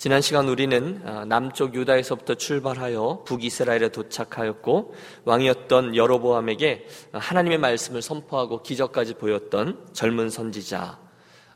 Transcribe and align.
지난 0.00 0.22
시간 0.22 0.48
우리는 0.48 1.02
아, 1.04 1.26
남쪽 1.26 1.74
유다에서부터 1.74 2.36
출발하여 2.36 3.24
북이스라엘에 3.26 3.90
도착하였고 3.90 4.94
왕이었던 5.26 5.94
여로보암에게 5.94 6.86
하나님의 7.12 7.58
말씀을 7.58 8.00
선포하고 8.00 8.62
기적까지 8.62 9.16
보였던 9.16 9.88
젊은 9.92 10.30
선지자 10.30 10.98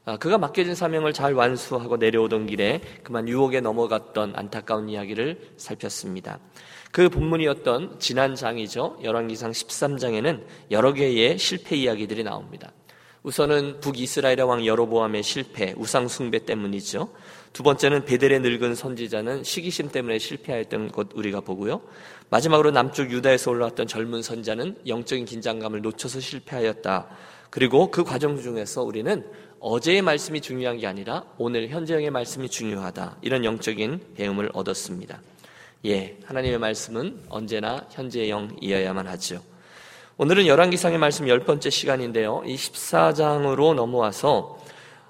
아, 0.04 0.16
그가 0.18 0.36
맡겨진 0.36 0.74
사명을 0.74 1.14
잘 1.14 1.32
완수하고 1.32 1.96
내려오던 1.96 2.44
길에 2.44 2.82
그만 3.02 3.30
유혹에 3.30 3.62
넘어갔던 3.62 4.34
안타까운 4.36 4.90
이야기를 4.90 5.54
살폈습니다. 5.56 6.38
그 6.92 7.08
본문이었던 7.08 7.98
지난 7.98 8.34
장이죠. 8.34 8.98
열왕기상 9.02 9.52
13장에는 9.52 10.44
여러 10.70 10.92
개의 10.92 11.38
실패 11.38 11.76
이야기들이 11.76 12.24
나옵니다. 12.24 12.72
우선은 13.22 13.80
북이스라엘의 13.80 14.42
왕 14.42 14.66
여로보암의 14.66 15.22
실패, 15.22 15.72
우상 15.78 16.08
숭배 16.08 16.44
때문이죠. 16.44 17.08
두 17.54 17.62
번째는 17.62 18.04
베델의 18.04 18.40
늙은 18.40 18.74
선지자는 18.74 19.44
시기심 19.44 19.90
때문에 19.90 20.18
실패하였던 20.18 20.90
것 20.90 21.10
우리가 21.14 21.40
보고요. 21.40 21.82
마지막으로 22.28 22.72
남쪽 22.72 23.12
유다에서 23.12 23.52
올라왔던 23.52 23.86
젊은 23.86 24.22
선자는 24.22 24.78
영적인 24.88 25.24
긴장감을 25.24 25.80
놓쳐서 25.80 26.18
실패하였다. 26.18 27.06
그리고 27.50 27.92
그 27.92 28.02
과정 28.02 28.42
중에서 28.42 28.82
우리는 28.82 29.24
어제의 29.60 30.02
말씀이 30.02 30.40
중요한 30.40 30.78
게 30.78 30.88
아니라 30.88 31.26
오늘 31.38 31.68
현재형의 31.68 32.10
말씀이 32.10 32.48
중요하다. 32.48 33.18
이런 33.22 33.44
영적인 33.44 34.00
배움을 34.16 34.50
얻었습니다. 34.52 35.22
예, 35.86 36.18
하나님의 36.24 36.58
말씀은 36.58 37.20
언제나 37.28 37.86
현재의 37.92 38.30
영이어야만 38.30 39.06
하죠. 39.06 39.40
오늘은 40.16 40.48
열왕기상의 40.48 40.98
말씀 40.98 41.28
열 41.28 41.44
번째 41.44 41.70
시간인데요. 41.70 42.42
이 42.46 42.56
14장으로 42.56 43.74
넘어와서 43.74 44.58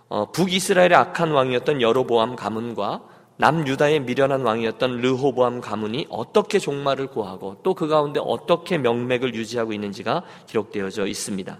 어, 0.08 0.30
북이스라엘의 0.30 0.94
악한 0.94 1.30
왕이었던 1.30 1.80
여로보암 1.80 2.36
가문과 2.36 3.02
남유다의 3.36 4.00
미련한 4.00 4.42
왕이었던 4.42 5.00
르호보암 5.00 5.60
가문이 5.60 6.06
어떻게 6.08 6.58
종말을 6.58 7.08
고하고 7.08 7.56
또 7.62 7.74
그 7.74 7.88
가운데 7.88 8.20
어떻게 8.22 8.78
명맥을 8.78 9.34
유지하고 9.34 9.72
있는지가 9.72 10.22
기록되어져 10.46 11.06
있습니다. 11.06 11.58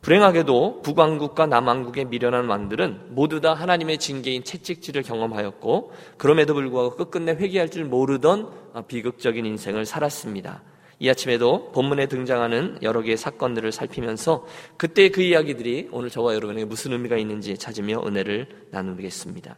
불행하게도 0.00 0.82
북왕국과 0.82 1.46
남왕국의 1.46 2.04
미련한 2.04 2.46
왕들은 2.46 3.14
모두 3.14 3.40
다 3.40 3.54
하나님의 3.54 3.98
징계인 3.98 4.44
채찍질을 4.44 5.02
경험하였고 5.02 5.92
그럼에도 6.18 6.54
불구하고 6.54 6.94
끝끝내 6.94 7.32
회개할 7.32 7.70
줄 7.70 7.84
모르던 7.86 8.50
비극적인 8.86 9.44
인생을 9.46 9.86
살았습니다. 9.86 10.62
이 10.98 11.08
아침에도 11.08 11.70
본문에 11.72 12.06
등장하는 12.06 12.78
여러 12.82 13.02
개의 13.02 13.16
사건들을 13.16 13.72
살피면서 13.72 14.46
그때 14.76 15.08
그 15.08 15.22
이야기들이 15.22 15.88
오늘 15.90 16.10
저와 16.10 16.34
여러분에게 16.34 16.64
무슨 16.64 16.92
의미가 16.92 17.16
있는지 17.16 17.58
찾으며 17.58 18.02
은혜를 18.06 18.48
나누겠습니다. 18.70 19.56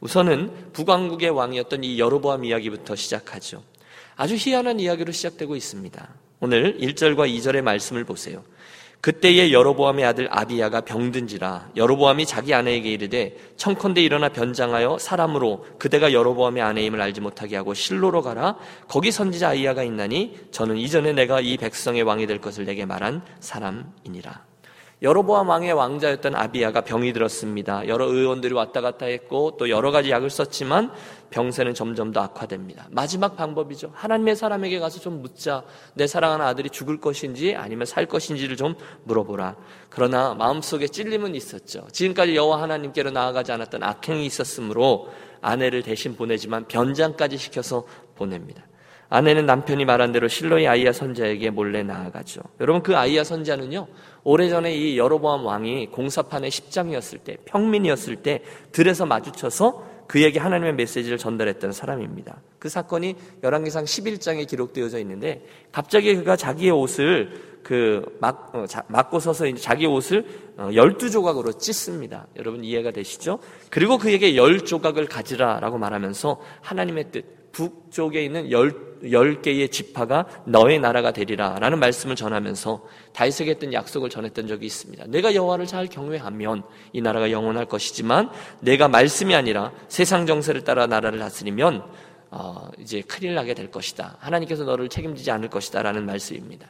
우선은 0.00 0.72
북왕국의 0.72 1.30
왕이었던 1.30 1.84
이 1.84 1.98
여로보암 1.98 2.44
이야기부터 2.44 2.94
시작하죠. 2.94 3.62
아주 4.16 4.34
희한한 4.36 4.80
이야기로 4.80 5.12
시작되고 5.12 5.56
있습니다. 5.56 6.08
오늘 6.40 6.78
1절과 6.78 7.32
2절의 7.34 7.62
말씀을 7.62 8.04
보세요. 8.04 8.44
그때의 9.06 9.52
여로보암의 9.52 10.04
아들 10.04 10.26
아비야가 10.32 10.80
병든지라 10.80 11.70
여로보암이 11.76 12.26
자기 12.26 12.52
아내에게 12.52 12.90
이르되 12.90 13.36
청컨대 13.56 14.02
일어나 14.02 14.30
변장하여 14.30 14.98
사람으로 14.98 15.64
그대가 15.78 16.12
여로보암의 16.12 16.60
아내임을 16.60 17.00
알지 17.00 17.20
못하게 17.20 17.54
하고 17.54 17.72
실로로 17.72 18.22
가라. 18.22 18.56
거기 18.88 19.12
선지자 19.12 19.50
아이야가 19.50 19.84
있나니 19.84 20.48
저는 20.50 20.76
이전에 20.76 21.12
내가 21.12 21.40
이 21.40 21.56
백성의 21.56 22.02
왕이 22.02 22.26
될 22.26 22.40
것을 22.40 22.64
내게 22.64 22.84
말한 22.84 23.22
사람이니라 23.38 24.44
여로보암 25.06 25.48
왕의 25.48 25.72
왕자였던 25.72 26.34
아비야가 26.34 26.80
병이 26.80 27.12
들었습니다. 27.12 27.86
여러 27.86 28.06
의원들이 28.06 28.52
왔다 28.54 28.80
갔다 28.80 29.06
했고 29.06 29.56
또 29.56 29.70
여러 29.70 29.92
가지 29.92 30.10
약을 30.10 30.30
썼지만 30.30 30.90
병세는 31.30 31.74
점점 31.74 32.10
더 32.10 32.22
악화됩니다. 32.22 32.88
마지막 32.90 33.36
방법이죠. 33.36 33.92
하나님의 33.94 34.34
사람에게 34.34 34.80
가서 34.80 34.98
좀 34.98 35.22
묻자. 35.22 35.62
내 35.94 36.08
사랑하는 36.08 36.44
아들이 36.44 36.70
죽을 36.70 37.00
것인지 37.00 37.54
아니면 37.54 37.86
살 37.86 38.06
것인지를 38.06 38.56
좀 38.56 38.74
물어보라. 39.04 39.54
그러나 39.90 40.34
마음속에 40.34 40.88
찔림은 40.88 41.36
있었죠. 41.36 41.86
지금까지 41.92 42.34
여호와 42.34 42.62
하나님께로 42.62 43.12
나아가지 43.12 43.52
않았던 43.52 43.84
악행이 43.84 44.26
있었으므로 44.26 45.08
아내를 45.40 45.84
대신 45.84 46.16
보내지만 46.16 46.66
변장까지 46.66 47.36
시켜서 47.36 47.86
보냅니다. 48.16 48.64
아내는 49.08 49.46
남편이 49.46 49.84
말한 49.84 50.12
대로 50.12 50.28
실로의 50.28 50.66
아이야 50.66 50.92
선자에게 50.92 51.50
몰래 51.50 51.82
나아가죠. 51.82 52.40
여러분 52.60 52.82
그 52.82 52.96
아이야 52.96 53.24
선자는요. 53.24 53.86
오래전에 54.24 54.74
이 54.74 54.98
여로보암 54.98 55.44
왕이 55.44 55.90
공사판의 55.92 56.50
십장이었을 56.50 57.20
때 57.20 57.36
평민이었을 57.44 58.16
때 58.16 58.42
들에서 58.72 59.06
마주쳐서 59.06 59.96
그에게 60.08 60.38
하나님의 60.38 60.74
메시지를 60.74 61.18
전달했던 61.18 61.72
사람입니다. 61.72 62.40
그 62.58 62.68
사건이 62.68 63.16
열왕기상 63.42 63.84
11장에 63.84 64.46
기록되어져 64.48 64.98
있는데 65.00 65.44
갑자기 65.72 66.14
그가 66.14 66.36
자기의 66.36 66.70
옷을 66.70 67.56
그 67.62 68.16
막, 68.20 68.54
어, 68.54 68.64
자, 68.66 68.84
맞고 68.86 69.18
서서 69.18 69.52
자기 69.56 69.86
옷을 69.86 70.24
어, 70.56 70.68
12조각으로 70.70 71.58
찢습니다. 71.58 72.28
여러분 72.36 72.62
이해가 72.62 72.92
되시죠? 72.92 73.40
그리고 73.70 73.98
그에게 73.98 74.34
10조각을 74.34 75.08
가지라라고 75.10 75.76
말하면서 75.76 76.40
하나님의 76.60 77.10
뜻, 77.10 77.45
북쪽에 77.56 78.22
있는 78.22 78.50
열, 78.50 78.74
열 79.10 79.40
개의 79.40 79.70
지파가 79.70 80.26
너의 80.44 80.78
나라가 80.78 81.10
되리라 81.10 81.58
라는 81.58 81.78
말씀을 81.78 82.14
전하면서 82.14 82.84
다윗에게 83.14 83.52
했던 83.52 83.72
약속을 83.72 84.10
전했던 84.10 84.46
적이 84.46 84.66
있습니다. 84.66 85.06
내가 85.08 85.34
여호와를 85.34 85.64
잘 85.66 85.86
경외하면 85.86 86.64
이 86.92 87.00
나라가 87.00 87.30
영원할 87.30 87.64
것이지만 87.64 88.28
내가 88.60 88.88
말씀이 88.88 89.34
아니라 89.34 89.72
세상 89.88 90.26
정세를 90.26 90.64
따라 90.64 90.86
나라를 90.86 91.18
다스리면 91.18 91.82
어, 92.30 92.68
이제 92.78 93.00
큰일 93.00 93.34
나게 93.34 93.54
될 93.54 93.70
것이다. 93.70 94.16
하나님께서 94.18 94.64
너를 94.64 94.90
책임지지 94.90 95.30
않을 95.30 95.48
것이다 95.48 95.80
라는 95.80 96.04
말씀입니다. 96.04 96.68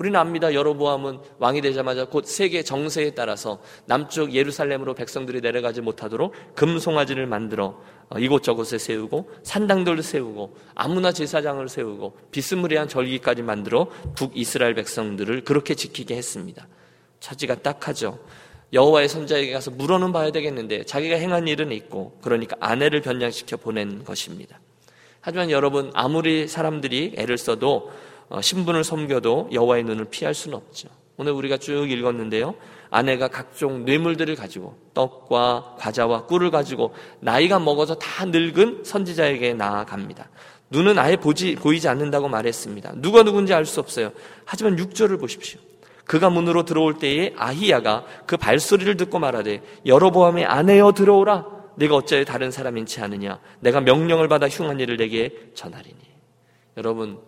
우리는 0.00 0.18
압니다. 0.18 0.54
여로보암은 0.54 1.18
왕이 1.40 1.60
되자마자 1.60 2.06
곧 2.06 2.24
세계 2.24 2.62
정세에 2.62 3.10
따라서 3.10 3.60
남쪽 3.84 4.32
예루살렘으로 4.32 4.94
백성들이 4.94 5.42
내려가지 5.42 5.82
못하도록 5.82 6.32
금송아지를 6.54 7.26
만들어 7.26 7.78
어, 8.08 8.18
이곳저곳에 8.18 8.78
세우고 8.78 9.28
산당들을 9.42 10.02
세우고 10.02 10.56
아무나 10.74 11.12
제사장을 11.12 11.68
세우고 11.68 12.16
비스무리한 12.30 12.88
절기까지 12.88 13.42
만들어 13.42 13.88
북이스라엘 14.16 14.72
백성들을 14.72 15.44
그렇게 15.44 15.74
지키게 15.74 16.16
했습니다. 16.16 16.66
처지가 17.20 17.56
딱하죠. 17.56 18.20
여호와의 18.72 19.06
선자에게 19.06 19.52
가서 19.52 19.70
물어는 19.70 20.12
봐야 20.12 20.32
되겠는데 20.32 20.84
자기가 20.84 21.16
행한 21.16 21.46
일은 21.46 21.72
있고 21.72 22.16
그러니까 22.22 22.56
아내를 22.58 23.02
변장시켜 23.02 23.58
보낸 23.58 24.02
것입니다. 24.04 24.60
하지만 25.20 25.50
여러분 25.50 25.90
아무리 25.92 26.48
사람들이 26.48 27.16
애를 27.18 27.36
써도 27.36 27.90
어, 27.92 28.00
신분을 28.40 28.84
섬겨도 28.84 29.50
여호와의 29.52 29.84
눈을 29.84 30.06
피할 30.06 30.34
수는 30.34 30.56
없죠. 30.56 30.88
오늘 31.16 31.32
우리가 31.32 31.58
쭉 31.58 31.90
읽었는데요. 31.90 32.54
아내가 32.88 33.28
각종 33.28 33.84
뇌물들을 33.84 34.34
가지고 34.36 34.76
떡과 34.94 35.76
과자와 35.78 36.26
꿀을 36.26 36.50
가지고 36.50 36.94
나이가 37.20 37.58
먹어서 37.58 37.94
다 37.96 38.24
늙은 38.24 38.84
선지자에게 38.84 39.54
나아갑니다. 39.54 40.28
눈은 40.70 40.98
아예 40.98 41.16
보지, 41.16 41.56
보이지 41.56 41.88
않는다고 41.88 42.28
말했습니다. 42.28 42.94
누가 42.96 43.22
누군지 43.22 43.52
알 43.52 43.66
수 43.66 43.80
없어요. 43.80 44.12
하지만 44.44 44.76
6절을 44.76 45.20
보십시오. 45.20 45.60
그가 46.04 46.30
문으로 46.30 46.64
들어올 46.64 46.98
때에 46.98 47.34
아히야가 47.36 48.04
그 48.26 48.36
발소리를 48.36 48.96
듣고 48.96 49.18
말하되 49.18 49.62
여로보암의 49.86 50.44
아내여 50.44 50.92
들어오라. 50.92 51.46
내가 51.76 51.96
어찌 51.96 52.24
다른 52.24 52.50
사람인지 52.50 53.00
아느냐. 53.00 53.40
내가 53.60 53.80
명령을 53.80 54.26
받아 54.28 54.48
흉한 54.48 54.80
일을 54.80 54.96
내게 54.96 55.50
전하리니. 55.54 55.98
여러분 56.76 57.18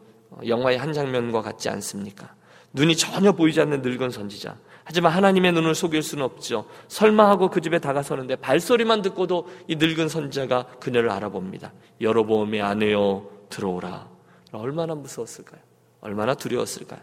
영화의 0.47 0.79
한 0.79 0.93
장면과 0.93 1.43
같지 1.43 1.69
않습니까? 1.69 2.35
눈이 2.73 2.97
전혀 2.97 3.33
보이지 3.33 3.61
않는 3.61 3.83
늙은 3.83 4.11
선지자. 4.11 4.57
하지만 4.85 5.13
하나님의 5.13 5.53
눈을 5.53 5.75
속일 5.75 6.03
수는 6.03 6.25
없죠. 6.25 6.67
설마 6.89 7.29
하고 7.29 7.51
그 7.51 7.61
집에 7.61 7.79
다가서는데 7.79 8.37
발소리만 8.37 9.03
듣고도 9.03 9.49
이 9.69 9.77
늙은 9.77 10.09
선지자가 10.09 10.67
그녀를 10.81 11.11
알아봅니다. 11.11 11.73
여로보암의 12.01 12.63
아내여 12.63 13.29
들어오라. 13.49 14.09
얼마나 14.53 14.95
무서웠을까요? 14.95 15.61
얼마나 16.01 16.35
두려웠을까요? 16.35 17.01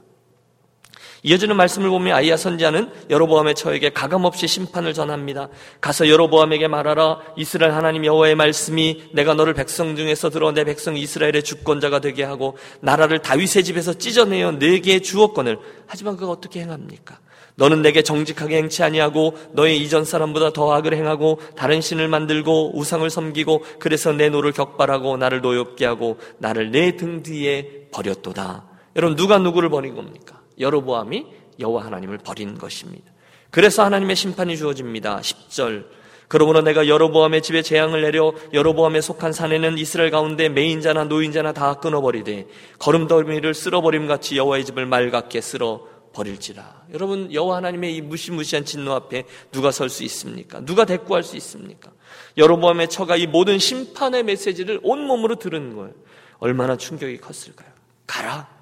이어지는 1.24 1.56
말씀을 1.58 1.90
보면 1.90 2.16
아히야 2.16 2.38
선지자는 2.38 2.92
여로보암의 3.10 3.56
처에게 3.56 3.90
가감없이 3.90 4.48
심판을 4.48 4.94
전합니다. 4.94 5.50
가서 5.82 6.08
여로보암에게 6.08 6.68
말하라 6.68 7.20
이스라엘 7.36 7.74
하나님 7.74 8.06
여호와의 8.06 8.36
말씀이 8.36 9.10
내가 9.14 9.34
너를 9.34 9.54
백성 9.54 9.96
중에서 9.98 10.30
들어 10.30 10.52
내 10.54 10.64
백성 10.64 10.96
이스라엘의 10.96 11.44
주권자가 11.44 12.00
되게 12.00 12.24
하고 12.24 12.58
나라를 12.80 13.22
다윗의 13.22 13.66
집에서 13.66 13.94
찢어내어 13.94 14.54
네게 14.54 15.00
주었거늘 15.00 15.60
하지만 15.88 16.16
그가 16.16 16.32
어떻게 16.32 16.62
행합니까? 16.62 17.20
너는 17.56 17.82
내게 17.82 18.02
정직하게 18.02 18.56
행치 18.56 18.84
아니하고 18.84 19.38
너의 19.52 19.82
이전 19.84 20.06
사람보다 20.06 20.54
더 20.54 20.72
악을 20.72 20.94
행하고 20.94 21.42
다른 21.58 21.82
신을 21.82 22.08
만들고 22.08 22.78
우상을 22.78 23.10
섬기고 23.10 23.66
그래서 23.80 24.14
내 24.14 24.30
노를 24.30 24.54
격발하고 24.54 25.18
나를 25.18 25.42
노엽게 25.42 25.86
하고 25.86 26.18
나를 26.38 26.72
내 26.72 26.96
등 26.96 27.22
뒤에 27.24 27.90
버렸도다. 27.92 28.64
여러분 28.96 29.18
누가 29.18 29.38
누구를 29.38 29.70
버린 29.70 29.94
겁니까? 29.96 30.39
여로보암이 30.60 31.26
여호와 31.60 31.86
하나님을 31.86 32.20
버린 32.20 32.58
것입니다. 32.58 33.12
그래서 33.52 33.84
하나님의 33.84 34.16
심판이 34.16 34.58
주어집니다. 34.58 35.22
10절 35.22 35.86
그러므로 36.28 36.62
내가 36.62 36.88
여로보암의 36.88 37.42
집에 37.42 37.64
재앙을 37.64 38.04
내려 38.04 38.34
여로보암에 38.54 39.02
속한 39.02 39.34
산에는 39.34 39.80
이스라엘 39.80 40.12
가운데 40.12 40.48
메인자나 40.48 41.06
노인자나 41.06 41.54
다 41.54 41.74
끊어버리되 41.76 42.48
거름더미를 42.78 43.56
쓸어버림 43.56 44.08
같이 44.08 44.38
여호와의 44.38 44.64
집을 44.66 44.86
맑게 44.86 45.42
쓸어 45.42 45.88
버릴지라. 46.14 46.84
여러분 46.94 47.34
여호와 47.34 47.58
하나님의 47.58 47.96
이 47.96 48.02
무시무시한 48.02 48.64
진노 48.64 48.94
앞에 48.94 49.24
누가 49.52 49.72
설 49.72 49.90
수 49.90 50.04
있습니까? 50.04 50.60
누가 50.66 50.86
대꾸할 50.86 51.24
수 51.24 51.36
있습니까? 51.38 51.92
여로보암의 52.38 52.90
처가 52.90 53.16
이 53.16 53.26
모든 53.26 53.58
심판의 53.58 54.24
메시지를 54.24 54.80
온 54.84 55.06
몸으로 55.06 55.36
들은 55.36 55.76
거예요. 55.76 55.94
얼마나 56.38 56.78
충격이 56.78 57.18
컸을까요? 57.18 57.70
가라. 58.06 58.59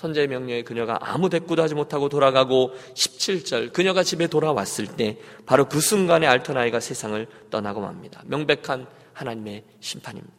선제의 0.00 0.28
명령에 0.28 0.62
그녀가 0.62 0.98
아무 1.02 1.28
대꾸도 1.28 1.62
하지 1.62 1.74
못하고 1.74 2.08
돌아가고 2.08 2.72
17절 2.94 3.72
그녀가 3.74 4.02
집에 4.02 4.28
돌아왔을 4.28 4.86
때 4.86 5.18
바로 5.44 5.68
그 5.68 5.78
순간에 5.80 6.26
알턴 6.26 6.56
아이가 6.56 6.80
세상을 6.80 7.26
떠나고 7.50 7.82
맙니다. 7.82 8.22
명백한 8.24 8.86
하나님의 9.12 9.64
심판입니다. 9.80 10.34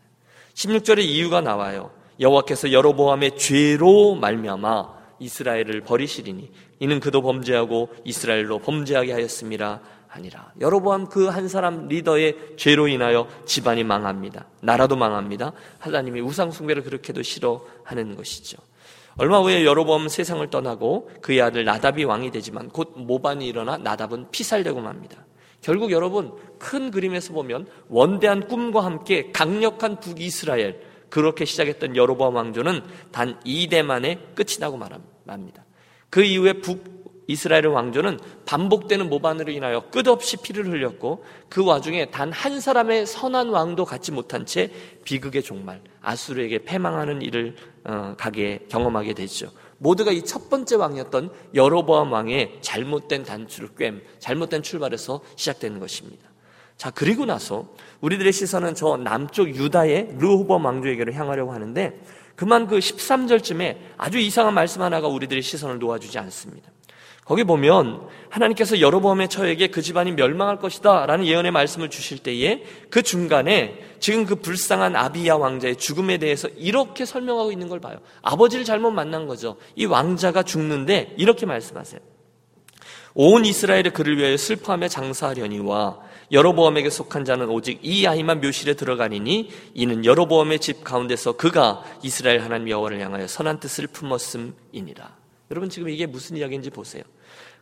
16절에 0.56 1.04
이유가 1.04 1.42
나와요. 1.42 1.92
여호와께서 2.20 2.72
여로보암의 2.72 3.38
죄로 3.38 4.16
말미암아 4.16 5.02
이스라엘을 5.20 5.82
버리시리니 5.82 6.52
이는 6.80 7.00
그도 7.00 7.22
범죄하고 7.22 7.90
이스라엘로 8.04 8.60
범죄하게 8.60 9.14
하였습니다. 9.14 9.82
아니라 10.10 10.52
여로보암 10.60 11.08
그 11.08 11.30
한 11.30 11.48
사람 11.48 11.88
리더의 11.88 12.56
죄로 12.58 12.88
인하여 12.88 13.28
집안이 13.46 13.84
망합니다. 13.84 14.48
나라도 14.62 14.96
망합니다. 14.96 15.54
하나님이 15.78 16.20
우상 16.22 16.50
숭배를 16.50 16.82
그렇게도 16.82 17.22
싫어하는 17.22 18.16
것이죠. 18.16 18.58
얼마 19.18 19.40
후에 19.40 19.66
여로보암 19.66 20.08
세상을 20.08 20.48
떠나고 20.50 21.10
그의 21.22 21.42
아들 21.42 21.66
나답이 21.66 22.04
왕이 22.04 22.32
되지만 22.32 22.70
곧 22.70 22.94
모반이 22.96 23.48
일어나 23.48 23.78
나답은 23.78 24.32
피살되고 24.32 24.80
맙니다. 24.80 25.26
결국 25.62 25.92
여러분 25.92 26.34
큰 26.58 26.92
그림에서 26.92 27.34
보면 27.34 27.68
원대한 27.90 28.48
꿈과 28.48 28.84
함께 28.84 29.32
강력한 29.32 30.00
북이스라엘 30.00 30.82
그렇게 31.10 31.46
시작했던 31.46 31.96
여로보암 31.96 32.36
왕조는 32.36 32.82
단 33.12 33.40
2대 33.42 33.84
만에 33.84 34.18
끝이 34.34 34.58
나고 34.60 34.78
말합니다. 34.78 35.66
그 36.10 36.24
이후에 36.24 36.54
북 36.54 37.01
이스라엘 37.32 37.68
왕조는 37.68 38.20
반복되는 38.46 39.10
모반으로 39.10 39.52
인하여 39.52 39.90
끝없이 39.90 40.38
피를 40.38 40.68
흘렸고 40.68 41.24
그 41.50 41.64
와중에 41.64 42.12
단 42.12 42.32
한 42.32 42.60
사람의 42.60 43.06
선한 43.06 43.50
왕도 43.50 43.86
갖지 43.86 44.12
못한 44.12 44.46
채 44.46 44.72
비극의 45.04 45.44
종말 45.44 45.82
아수르에게 46.02 46.64
패망하는 46.64 47.22
일을 47.22 47.56
어, 47.84 48.16
가게 48.18 48.66
경험하게 48.70 49.14
되죠. 49.14 49.52
모두가 49.78 50.12
이 50.12 50.22
첫 50.24 50.50
번째 50.50 50.76
왕이었던 50.76 51.32
여로보암 51.56 52.12
왕의 52.12 52.60
잘못된 52.62 53.24
단추를 53.24 53.70
잘못된 54.20 54.64
출발에서 54.64 55.22
시작되는 55.36 55.80
것입니다. 55.80 56.30
자 56.78 56.90
그리고 56.90 57.26
나서 57.26 57.68
우리들의 58.02 58.32
시선은 58.32 58.76
저 58.76 58.98
남쪽 58.98 59.50
유다의 59.56 60.16
르호보암 60.18 60.66
왕조에게로 60.66 61.14
향하려고 61.14 61.52
하는데 61.54 62.00
그만 62.36 62.66
그 62.66 62.80
13절쯤에 62.80 63.78
아주 63.98 64.18
이상한 64.18 64.54
말씀 64.56 64.82
하나가 64.82 65.08
우리들의 65.08 65.44
시선을 65.44 65.78
놓아주지 65.80 66.18
않습니다. 66.18 66.72
거기 67.26 67.44
보면 67.44 68.08
하나님께서 68.30 68.80
여로보암의 68.80 69.30
처에게 69.30 69.68
그 69.68 69.82
집안이 69.82 70.14
멸망할 70.14 70.58
것이다 70.58 71.06
라는 71.06 71.26
예언의 71.26 71.52
말씀을 71.52 71.90
주실 71.90 72.20
때에 72.20 72.64
그 72.90 73.04
중간에 73.04 73.78
지금 74.00 74.26
그 74.26 74.36
불쌍한 74.36 74.96
아비야 74.96 75.36
왕자의 75.36 75.76
죽음에 75.76 76.18
대해서 76.18 76.48
이렇게 76.58 77.06
설명하고 77.06 77.52
있는 77.52 77.68
걸 77.68 77.80
봐요. 77.80 77.98
아버지를 78.22 78.66
잘못 78.66 78.92
만난 78.92 79.28
거죠. 79.28 79.58
이 79.76 79.86
왕자가 79.86 80.44
죽는데 80.44 81.14
이렇게 81.18 81.46
말씀하세요. 81.46 82.00
온 83.14 83.46
이스라엘의 83.46 83.92
그를 83.94 84.18
위하여 84.18 84.38
슬퍼하며 84.38 84.88
장사하려니와 84.88 86.00
여로보암에게 86.32 86.90
속한 86.90 87.26
자는 87.26 87.50
오직 87.50 87.80
이 87.82 88.08
아이만 88.08 88.40
묘실에 88.40 88.76
들어가니니 88.76 89.50
이는 89.74 90.06
여로보암의 90.06 90.60
집 90.60 90.84
가운데서 90.84 91.34
그가 91.34 91.84
이스라엘 92.02 92.42
하나님 92.42 92.70
여호와를 92.70 93.02
향하여 93.02 93.28
선한 93.28 93.60
뜻을 93.60 93.88
품었음이니라. 93.88 95.21
여러분 95.52 95.70
지금 95.70 95.90
이게 95.90 96.06
무슨 96.06 96.38
이야기인지 96.38 96.70
보세요. 96.70 97.04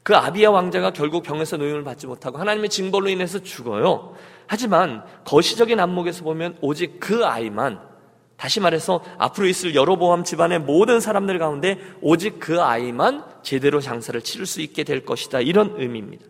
그 0.04 0.16
아비야 0.16 0.52
왕자가 0.52 0.92
결국 0.92 1.24
병에서 1.24 1.58
노임을 1.58 1.84
받지 1.84 2.06
못하고 2.06 2.38
하나님의 2.38 2.70
징벌로 2.70 3.10
인해서 3.10 3.40
죽어요. 3.40 4.16
하지만 4.46 5.04
거시적인 5.26 5.80
안목에서 5.80 6.24
보면 6.24 6.58
오직 6.62 7.00
그 7.00 7.26
아이만 7.26 7.80
다시 8.38 8.60
말해서 8.60 9.04
앞으로 9.18 9.48
있을 9.48 9.76
여로보암 9.76 10.24
집안의 10.24 10.60
모든 10.60 11.00
사람들 11.00 11.40
가운데 11.40 11.80
오직 12.00 12.40
그 12.40 12.62
아이만 12.62 13.26
제대로 13.42 13.82
장사를 13.82 14.22
치를 14.22 14.46
수 14.46 14.62
있게 14.62 14.84
될 14.84 15.04
것이다. 15.04 15.42
이런 15.42 15.74
의미입니다. 15.76 16.26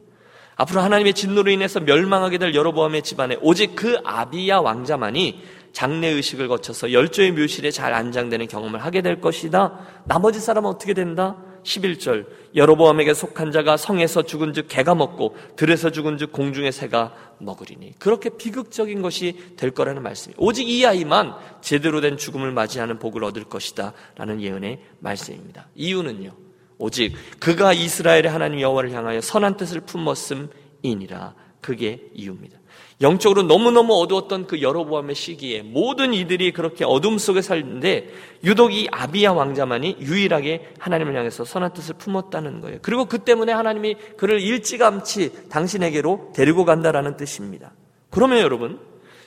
앞으로 0.56 0.82
하나님의 0.82 1.14
진노로 1.14 1.52
인해서 1.52 1.80
멸망하게 1.82 2.38
될 2.38 2.56
여로보암의 2.56 3.04
집안에 3.04 3.38
오직 3.42 3.76
그 3.76 3.98
아비야 4.04 4.60
왕자만이 4.60 5.44
장례 5.72 6.08
의식을 6.08 6.48
거쳐서 6.48 6.92
열조의 6.92 7.34
묘실에 7.34 7.70
잘 7.70 7.94
안장되는 7.94 8.48
경험을 8.48 8.84
하게 8.84 9.02
될 9.02 9.22
것이다. 9.22 9.78
나머지 10.06 10.40
사람은 10.40 10.70
어떻게 10.70 10.94
된다? 10.94 11.38
11절 11.64 12.26
여로보암에게 12.56 13.14
속한 13.14 13.52
자가 13.52 13.78
성에서 13.78 14.24
죽은 14.24 14.54
즉 14.54 14.68
개가 14.68 14.96
먹고 14.96 15.36
들에서 15.56 15.92
죽은 15.92 16.18
즉 16.18 16.32
공중의 16.32 16.72
새가 16.72 17.14
먹으리니. 17.40 17.94
그렇게 18.00 18.30
비극적인 18.30 19.02
것이 19.02 19.56
될 19.56 19.72
거라는 19.72 20.02
말씀이 20.02 20.36
오직 20.38 20.70
이 20.70 20.86
아이만 20.86 21.34
제대로 21.62 22.02
된 22.02 22.18
죽음을 22.18 22.52
맞이하는 22.52 23.00
복을 23.00 23.24
얻을 23.24 23.44
것이다 23.46 23.94
라는 24.16 24.42
예언의 24.42 24.80
말씀입니다. 25.00 25.68
이유는요 25.76 26.32
오직 26.78 27.14
그가 27.40 27.74
이스라엘의 27.74 28.30
하나님 28.30 28.62
여호와를 28.62 28.92
향하여 28.92 29.22
선한 29.22 29.58
뜻을 29.58 29.82
품었음이니라 29.82 31.36
그게 31.62 32.10
이유입니다 32.14 32.60
영적으로 33.02 33.44
너무너무 33.44 33.94
어두웠던 34.02 34.48
그 34.48 34.62
여로보암의 34.62 35.16
시기에 35.16 35.62
모든 35.62 36.14
이들이 36.14 36.52
그렇게 36.52 36.84
어둠 36.84 37.18
속에 37.18 37.42
살는데 37.42 38.10
유독 38.44 38.74
이 38.74 38.90
아비야 38.92 39.32
왕자만이 39.32 39.98
유일하게 40.02 40.74
하나님을 40.80 41.16
향해서 41.16 41.46
선한 41.46 41.74
뜻을 41.74 41.96
품었다는 41.98 42.60
거예요. 42.60 42.80
그리고 42.82 43.06
그 43.06 43.20
때문에 43.20 43.54
하나님이 43.54 43.96
그를 44.18 44.42
일찌감치 44.42 45.50
당신에게로 45.50 46.34
데리고 46.36 46.66
간다라는 46.66 47.16
뜻입니다. 47.16 47.72
그러면 48.10 48.40
여러분 48.40 48.80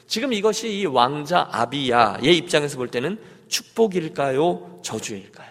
지금 0.06 0.34
이것이 0.34 0.80
이 0.80 0.84
왕자 0.84 1.48
아비야의 1.50 2.36
입장에서 2.36 2.76
볼 2.76 2.88
때는 2.88 3.18
축복일까요? 3.48 4.80
저주일까요? 4.82 5.50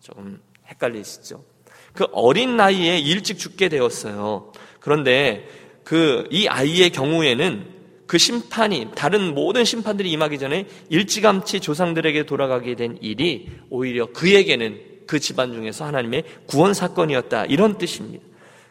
조금 0.00 0.40
헷갈리시죠? 0.68 1.44
그 1.92 2.06
어린 2.12 2.56
나이에 2.56 2.98
일찍 2.98 3.38
죽게 3.38 3.68
되었어요. 3.68 4.52
그런데 4.80 5.46
그 5.84 6.26
이 6.30 6.46
아이의 6.46 6.90
경우에는 6.90 7.66
그 8.06 8.18
심판이 8.18 8.88
다른 8.94 9.34
모든 9.34 9.64
심판들이 9.64 10.10
임하기 10.10 10.38
전에 10.38 10.66
일찌감치 10.88 11.60
조상들에게 11.60 12.26
돌아가게 12.26 12.74
된 12.74 12.98
일이 13.00 13.48
오히려 13.70 14.06
그에게는 14.06 14.80
그 15.06 15.18
집안 15.18 15.52
중에서 15.52 15.84
하나님의 15.84 16.24
구원 16.46 16.74
사건이었다 16.74 17.46
이런 17.46 17.78
뜻입니다. 17.78 18.24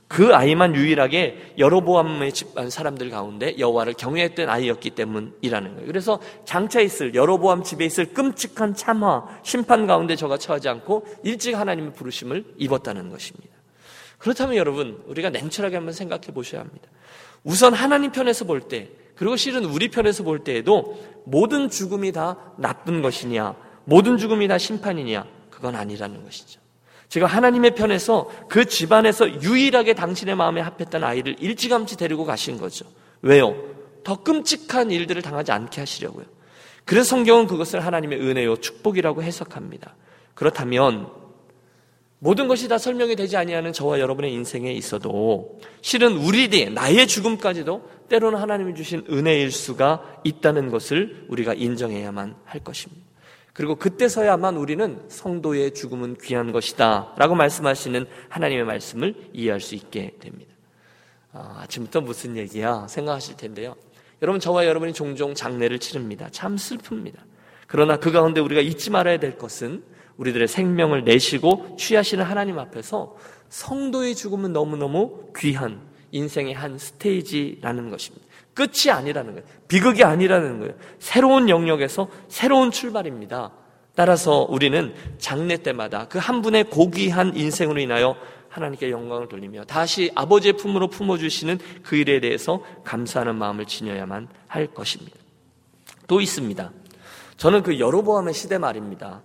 그 0.07 0.33
아이만 0.33 0.75
유일하게 0.75 1.53
여로보암의 1.57 2.31
집안 2.33 2.69
사람들 2.69 3.09
가운데 3.11 3.55
여호와를 3.59 3.93
경외했던 3.93 4.49
아이였기 4.49 4.91
때문이라는 4.91 5.73
거예요. 5.75 5.87
그래서 5.87 6.19
장차 6.45 6.81
있을 6.81 7.13
여로보암 7.13 7.63
집에 7.63 7.85
있을 7.85 8.13
끔찍한 8.13 8.75
참화 8.75 9.25
심판 9.43 9.87
가운데 9.87 10.15
저가 10.15 10.37
처하지 10.37 10.67
않고 10.67 11.05
일찍 11.23 11.55
하나님의 11.55 11.93
부르심을 11.93 12.43
입었다는 12.57 13.09
것입니다. 13.09 13.58
그렇다면 14.19 14.57
여러분 14.57 15.01
우리가 15.07 15.31
냉철하게 15.31 15.77
한번 15.77 15.93
생각해 15.93 16.27
보셔야 16.33 16.61
합니다. 16.61 16.87
우선 17.43 17.73
하나님 17.73 18.11
편에서 18.11 18.45
볼 18.45 18.61
때, 18.61 18.89
그리고 19.15 19.35
실은 19.35 19.65
우리 19.65 19.89
편에서 19.89 20.23
볼 20.23 20.43
때에도 20.43 21.03
모든 21.25 21.69
죽음이 21.69 22.11
다 22.11 22.37
나쁜 22.57 23.01
것이냐, 23.01 23.55
모든 23.85 24.17
죽음이 24.17 24.47
다 24.47 24.57
심판이냐, 24.57 25.25
그건 25.49 25.75
아니라는 25.75 26.23
것이죠. 26.23 26.59
제가 27.07 27.25
하나님의 27.25 27.75
편에서 27.75 28.29
그 28.47 28.65
집안에서 28.65 29.41
유일하게 29.41 29.95
당신의 29.95 30.35
마음에 30.35 30.61
합했던 30.61 31.03
아이를 31.03 31.37
일찌감치 31.39 31.97
데리고 31.97 32.23
가신 32.23 32.57
거죠. 32.57 32.85
왜요? 33.21 33.55
더 34.03 34.21
끔찍한 34.21 34.91
일들을 34.91 35.21
당하지 35.21 35.51
않게 35.51 35.81
하시려고요. 35.81 36.25
그래서 36.85 37.09
성경은 37.09 37.47
그것을 37.47 37.85
하나님의 37.85 38.21
은혜요, 38.21 38.57
축복이라고 38.57 39.23
해석합니다. 39.23 39.95
그렇다면 40.33 41.09
모든 42.19 42.49
것이 42.49 42.67
다 42.67 42.77
설명이 42.77 43.15
되지 43.15 43.37
아니하는 43.37 43.71
저와 43.71 43.99
여러분의 43.99 44.33
인생에 44.33 44.71
있어도 44.73 45.59
실은 45.81 46.17
우리들 46.17 46.73
나의 46.73 47.07
죽음까지도 47.07 47.89
때로는 48.09 48.39
하나님이 48.39 48.75
주신 48.75 49.05
은혜일 49.09 49.51
수가 49.51 50.21
있다는 50.25 50.69
것을 50.69 51.25
우리가 51.29 51.53
인정해야만 51.53 52.35
할 52.43 52.59
것입니다. 52.61 53.07
그리고 53.53 53.75
그때서야만 53.75 54.57
우리는 54.57 55.01
성도의 55.07 55.73
죽음은 55.73 56.17
귀한 56.21 56.51
것이다 56.51 57.13
라고 57.17 57.35
말씀하시는 57.35 58.05
하나님의 58.27 58.65
말씀을 58.65 59.15
이해할 59.33 59.61
수 59.61 59.75
있게 59.75 60.15
됩니다. 60.19 60.53
아, 61.31 61.61
아침부터 61.63 62.01
무슨 62.01 62.35
얘기야 62.35 62.87
생각하실 62.87 63.37
텐데요. 63.37 63.75
여러분 64.21 64.41
저와 64.41 64.65
여러분이 64.65 64.93
종종 64.93 65.33
장례를 65.33 65.79
치릅니다. 65.79 66.27
참 66.31 66.57
슬픕니다. 66.57 67.15
그러나 67.67 67.97
그 67.97 68.11
가운데 68.11 68.41
우리가 68.41 68.61
잊지 68.61 68.89
말아야 68.89 69.19
될 69.19 69.37
것은 69.37 69.83
우리들의 70.19 70.47
생명을 70.47 71.05
내시고 71.05 71.75
취하시는 71.79 72.23
하나님 72.23 72.59
앞에서 72.59 73.15
성도의 73.49 74.15
죽음은 74.15 74.53
너무너무 74.53 75.31
귀한 75.35 75.81
인생의 76.11 76.53
한 76.53 76.77
스테이지라는 76.77 77.89
것입니다. 77.89 78.27
끝이 78.53 78.91
아니라는 78.91 79.33
거예요. 79.33 79.47
비극이 79.67 80.03
아니라는 80.03 80.59
거예요. 80.59 80.73
새로운 80.99 81.49
영역에서 81.49 82.09
새로운 82.27 82.71
출발입니다. 82.71 83.51
따라서 83.95 84.45
우리는 84.49 84.93
장례 85.17 85.57
때마다 85.57 86.07
그 86.07 86.19
한 86.19 86.41
분의 86.41 86.65
고귀한 86.65 87.35
인생으로 87.35 87.79
인하여 87.79 88.15
하나님께 88.49 88.89
영광을 88.91 89.29
돌리며 89.29 89.65
다시 89.65 90.11
아버지의 90.15 90.53
품으로 90.53 90.87
품어주시는 90.87 91.59
그 91.83 91.95
일에 91.95 92.19
대해서 92.19 92.63
감사하는 92.83 93.35
마음을 93.35 93.65
지녀야만 93.65 94.27
할 94.47 94.67
것입니다. 94.67 95.17
또 96.07 96.19
있습니다. 96.19 96.71
저는 97.37 97.63
그 97.63 97.79
여로보암의 97.79 98.33
시대 98.33 98.57
말입니다. 98.57 99.21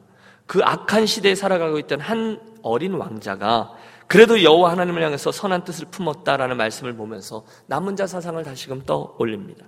그 0.47 0.61
악한 0.63 1.07
시대에 1.07 1.35
살아가고 1.35 1.79
있던 1.81 2.01
한 2.01 2.41
어린 2.63 2.95
왕자가 2.95 3.73
그래도 4.07 4.43
여호와 4.43 4.73
하나님을 4.73 5.03
향해서 5.03 5.33
선한 5.33 5.65
뜻을 5.65 5.87
품었다라는 5.91 6.57
말씀을 6.57 6.95
보면서 6.95 7.45
남은 7.67 7.97
자 7.97 8.07
사상을 8.07 8.43
다시금 8.43 8.83
떠올립니다. 8.83 9.67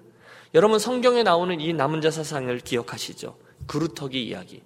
여러분 0.54 0.78
성경에 0.78 1.22
나오는 1.22 1.60
이 1.60 1.72
남은 1.72 2.00
자 2.00 2.10
사상을 2.10 2.56
기억하시죠? 2.60 3.36
그루터기 3.66 4.24
이야기. 4.24 4.62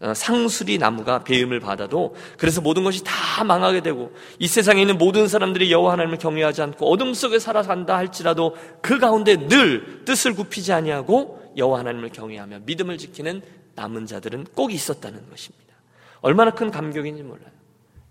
어, 0.00 0.14
상수리 0.14 0.78
나무가 0.78 1.22
배임을 1.22 1.60
받아도 1.60 2.16
그래서 2.36 2.60
모든 2.60 2.82
것이 2.82 3.04
다 3.04 3.44
망하게 3.44 3.82
되고 3.82 4.12
이 4.40 4.48
세상에 4.48 4.80
있는 4.80 4.98
모든 4.98 5.28
사람들이 5.28 5.70
여호와 5.70 5.92
하나님을 5.92 6.18
경외하지 6.18 6.60
않고 6.60 6.90
어둠 6.90 7.14
속에 7.14 7.38
살아간다 7.38 7.96
할지라도 7.96 8.56
그 8.80 8.98
가운데 8.98 9.36
늘 9.46 10.04
뜻을 10.04 10.34
굽히지 10.34 10.72
아니하고 10.72 11.52
여호와 11.56 11.78
하나님을 11.78 12.08
경외하며 12.08 12.60
믿음을 12.64 12.98
지키는 12.98 13.42
남은 13.74 14.06
자들은 14.06 14.44
꼭 14.54 14.72
있었다는 14.72 15.28
것입니다. 15.30 15.74
얼마나 16.20 16.52
큰 16.52 16.70
감격인지 16.70 17.22
몰라요. 17.22 17.50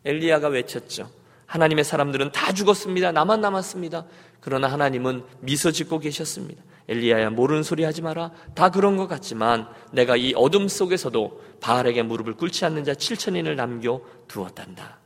엘리야가 0.06 0.50
외쳤죠. 0.50 1.10
하나님의 1.46 1.84
사람들은 1.84 2.32
다 2.32 2.54
죽었습니다. 2.54 3.12
나만 3.12 3.42
남았습니다. 3.42 4.06
그러나 4.40 4.68
하나님은 4.68 5.24
미소 5.42 5.72
짓고 5.72 6.00
계셨습니다. 6.00 6.64
엘리야야 6.88 7.30
모르는 7.30 7.64
소리 7.64 7.84
하지 7.84 8.02
마라. 8.02 8.32
다 8.56 8.70
그런 8.70 8.98
것 8.98 9.08
같지만 9.08 9.68
내가 9.92 10.16
이 10.16 10.34
어둠 10.36 10.68
속에서도 10.68 11.42
바알에게 11.60 12.04
무릎을 12.04 12.34
꿇지 12.34 12.66
않는 12.66 12.84
자 12.84 12.94
7천인을 12.94 13.56
남겨 13.56 14.02
두었단다. 14.28 15.00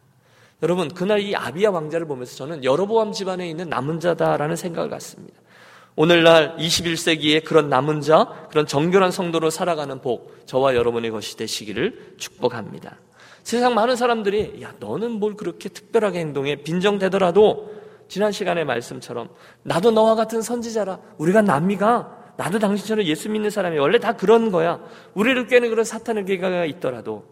여러분 0.63 0.87
그날 0.87 1.19
이 1.19 1.35
아비야 1.35 1.69
왕자를 1.69 2.07
보면서 2.07 2.35
저는 2.35 2.63
여로보암 2.63 3.11
집안에 3.11 3.47
있는 3.49 3.69
남은 3.69 3.99
자다라는 3.99 4.55
생각을 4.55 4.89
갖습니다. 4.89 5.39
오늘날 5.97 6.57
21세기에 6.57 7.43
그런 7.45 7.69
남은 7.69 8.01
자, 8.01 8.47
그런 8.49 8.67
정결한 8.67 9.11
성도로 9.11 9.49
살아가는 9.49 10.01
복, 10.01 10.45
저와 10.45 10.75
여러분의 10.75 11.11
것이 11.11 11.37
되시기를 11.37 12.15
축복합니다. 12.17 12.97
세상 13.43 13.75
많은 13.75 13.95
사람들이 13.95 14.61
야 14.61 14.73
너는 14.79 15.11
뭘 15.11 15.35
그렇게 15.35 15.69
특별하게 15.69 16.19
행동해? 16.19 16.55
빈정되더라도 16.55 17.73
지난 18.07 18.31
시간의 18.31 18.65
말씀처럼 18.65 19.29
나도 19.63 19.91
너와 19.91 20.15
같은 20.15 20.41
선지자라. 20.41 20.99
우리가 21.17 21.41
남미가. 21.41 22.23
나도 22.37 22.59
당신처럼 22.59 23.05
예수 23.05 23.29
믿는 23.29 23.49
사람이 23.49 23.77
원래 23.77 23.97
다 23.99 24.13
그런 24.13 24.51
거야. 24.51 24.81
우리를 25.13 25.47
꿰는 25.47 25.69
그런 25.69 25.85
사탄의 25.85 26.25
계가가 26.25 26.65
있더라도 26.65 27.23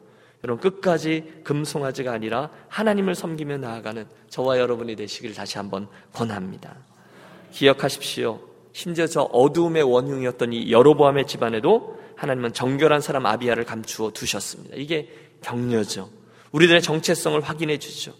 여러분 0.44 0.62
끝까지 0.62 1.42
금송아지가 1.44 2.12
아니라 2.12 2.50
하나님을 2.70 3.16
섬기며 3.16 3.58
나아가는 3.58 4.06
저와 4.30 4.60
여러분이 4.60 4.96
되시기를 4.96 5.36
다시 5.36 5.58
한번 5.58 5.88
권합니다. 6.14 6.76
기억하십시오 7.52 8.53
심지어 8.74 9.08
저 9.08 9.22
어두움의 9.22 9.84
원흉이었던 9.84 10.52
이 10.54 10.72
여로보암의 10.72 11.28
집안에도 11.28 11.98
하나님은 12.16 12.54
정결한 12.54 13.02
사람 13.02 13.26
아비아를 13.26 13.66
감추어 13.66 14.12
두셨습니다 14.12 14.76
이게 14.76 15.10
격려죠. 15.42 16.10
우리들의 16.52 16.82
정체성을 16.82 17.40
확인해 17.42 17.78
주죠. 17.78 18.14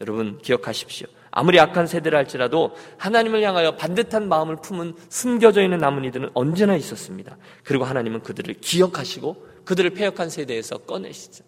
여러분 0.00 0.38
기억하십시오. 0.38 1.06
아무리 1.30 1.60
악한 1.60 1.86
세대를 1.86 2.18
할지라도 2.18 2.74
하나님을 2.98 3.42
향하여 3.42 3.76
반듯한 3.76 4.28
마음을 4.28 4.56
품은 4.56 4.94
숨겨져 5.08 5.62
있는 5.62 5.78
남은 5.78 6.04
이들은 6.06 6.30
언제나 6.34 6.74
있었습니다. 6.74 7.36
그리고 7.62 7.84
하나님은 7.84 8.22
그들을 8.22 8.54
기억하시고 8.54 9.46
그들을 9.64 9.90
폐역한 9.90 10.30
세대에서 10.30 10.78
꺼내시죠. 10.78 11.44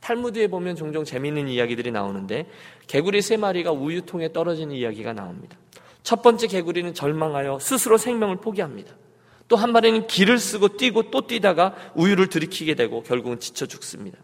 탈무드에 0.00 0.46
보면 0.46 0.76
종종 0.76 1.04
재미있는 1.04 1.48
이야기들이 1.48 1.90
나오는데 1.90 2.46
개구리 2.86 3.20
세 3.22 3.36
마리가 3.36 3.72
우유통에 3.72 4.32
떨어지는 4.32 4.74
이야기가 4.74 5.12
나옵니다. 5.12 5.56
첫 6.08 6.22
번째 6.22 6.46
개구리는 6.46 6.94
절망하여 6.94 7.58
스스로 7.58 7.98
생명을 7.98 8.36
포기합니다. 8.36 8.94
또 9.46 9.56
한 9.56 9.72
마리는 9.72 10.06
길을 10.06 10.38
쓰고 10.38 10.78
뛰고 10.78 11.10
또 11.10 11.26
뛰다가 11.26 11.74
우유를 11.96 12.28
들이키게 12.28 12.76
되고 12.76 13.02
결국은 13.02 13.38
지쳐 13.40 13.66
죽습니다. 13.66 14.16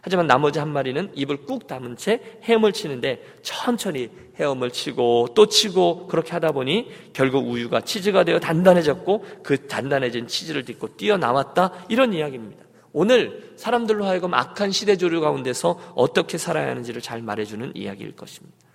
하지만 0.00 0.26
나머지 0.26 0.58
한 0.58 0.68
마리는 0.68 1.12
입을 1.14 1.44
꾹 1.46 1.68
다문 1.68 1.96
채 1.96 2.40
헤엄을 2.42 2.72
치는데 2.72 3.22
천천히 3.42 4.10
헤엄을 4.34 4.72
치고 4.72 5.28
또 5.36 5.46
치고 5.46 6.08
그렇게 6.08 6.32
하다 6.32 6.50
보니 6.50 6.88
결국 7.12 7.48
우유가 7.48 7.82
치즈가 7.82 8.24
되어 8.24 8.40
단단해졌고 8.40 9.24
그 9.44 9.68
단단해진 9.68 10.26
치즈를 10.26 10.64
딛고 10.64 10.96
뛰어나왔다 10.96 11.86
이런 11.88 12.14
이야기입니다. 12.14 12.64
오늘 12.92 13.52
사람들로 13.54 14.06
하여금 14.06 14.34
악한 14.34 14.72
시대 14.72 14.96
조류 14.96 15.20
가운데서 15.20 15.92
어떻게 15.94 16.36
살아야 16.36 16.70
하는지를 16.70 17.00
잘 17.00 17.22
말해주는 17.22 17.76
이야기일 17.76 18.16
것입니다. 18.16 18.67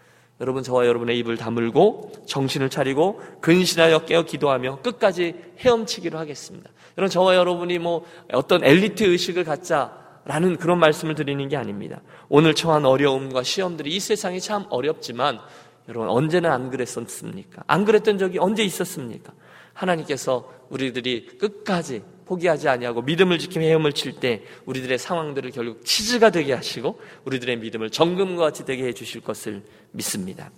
여러분 0.43 0.61
저와 0.61 0.85
여러분의 0.87 1.17
입을 1.19 1.37
다물고 1.37 2.11
정신을 2.25 2.69
차리고 2.69 3.21
근신하여 3.39 3.99
깨어 3.99 4.23
기도하며 4.23 4.81
끝까지 4.81 5.35
헤엄치기로 5.59 6.19
하겠습니다. 6.19 6.69
여러분 6.97 7.09
저와 7.09 7.35
여러분이 7.35 7.79
뭐 7.79 8.05
어떤 8.33 8.61
엘리트 8.61 9.05
의식을 9.05 9.45
갖자 9.45 9.97
라는 10.25 10.57
그런 10.57 10.79
말씀을 10.79 11.15
드리는 11.15 11.47
게 11.47 11.55
아닙니다. 11.55 12.01
오늘 12.27 12.53
처한 12.55 12.85
어려움과 12.85 13.43
시험들이 13.43 13.95
이 13.95 14.01
세상이 14.01 14.41
참 14.41 14.65
어렵지만 14.69 15.39
여러분 15.87 16.09
언제나 16.09 16.53
안 16.53 16.69
그랬었습니까? 16.69 17.63
안 17.65 17.85
그랬던 17.85 18.17
적이 18.17 18.39
언제 18.39 18.63
있었습니까? 18.63 19.31
하나님께서 19.71 20.51
우리들이 20.69 21.37
끝까지 21.37 22.03
포기하지 22.25 22.69
아니하고 22.69 23.01
믿음을 23.01 23.37
지키며 23.39 23.65
헤엄을 23.65 23.93
칠 23.93 24.13
때 24.19 24.43
우리들의 24.65 24.97
상황들을 24.97 25.51
결국 25.51 25.85
치즈가 25.85 26.29
되게 26.29 26.53
하시고 26.53 26.99
우리들의 27.25 27.57
믿음을 27.57 27.89
정금과 27.89 28.43
같이 28.43 28.65
되게 28.65 28.85
해 28.85 28.93
주실 28.93 29.21
것을 29.21 29.63
믿습니다. 29.91 30.51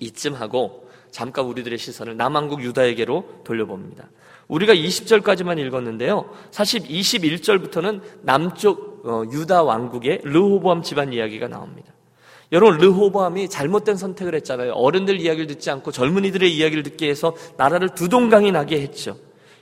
이쯤 0.00 0.34
하고 0.34 0.88
잠깐 1.10 1.46
우리들의 1.46 1.78
시선을 1.78 2.16
남한국 2.16 2.62
유다에게로 2.62 3.42
돌려봅니다. 3.44 4.08
우리가 4.48 4.74
20절까지만 4.74 5.58
읽었는데요. 5.58 6.30
사실 6.50 6.82
21절부터는 6.82 8.00
남쪽 8.22 9.02
어, 9.04 9.22
유다 9.30 9.62
왕국의 9.62 10.22
르호보암 10.24 10.82
집안 10.82 11.12
이야기가 11.12 11.48
나옵니다. 11.48 11.92
여러분 12.50 12.78
르호보암이 12.78 13.48
잘못된 13.48 13.96
선택을 13.96 14.34
했잖아요. 14.36 14.72
어른들 14.72 15.20
이야기를 15.20 15.46
듣지 15.48 15.70
않고 15.70 15.92
젊은이들의 15.92 16.54
이야기를 16.54 16.82
듣게 16.82 17.08
해서 17.08 17.34
나라를 17.56 17.90
두동강이 17.90 18.52
나게 18.52 18.80
했죠. 18.80 19.16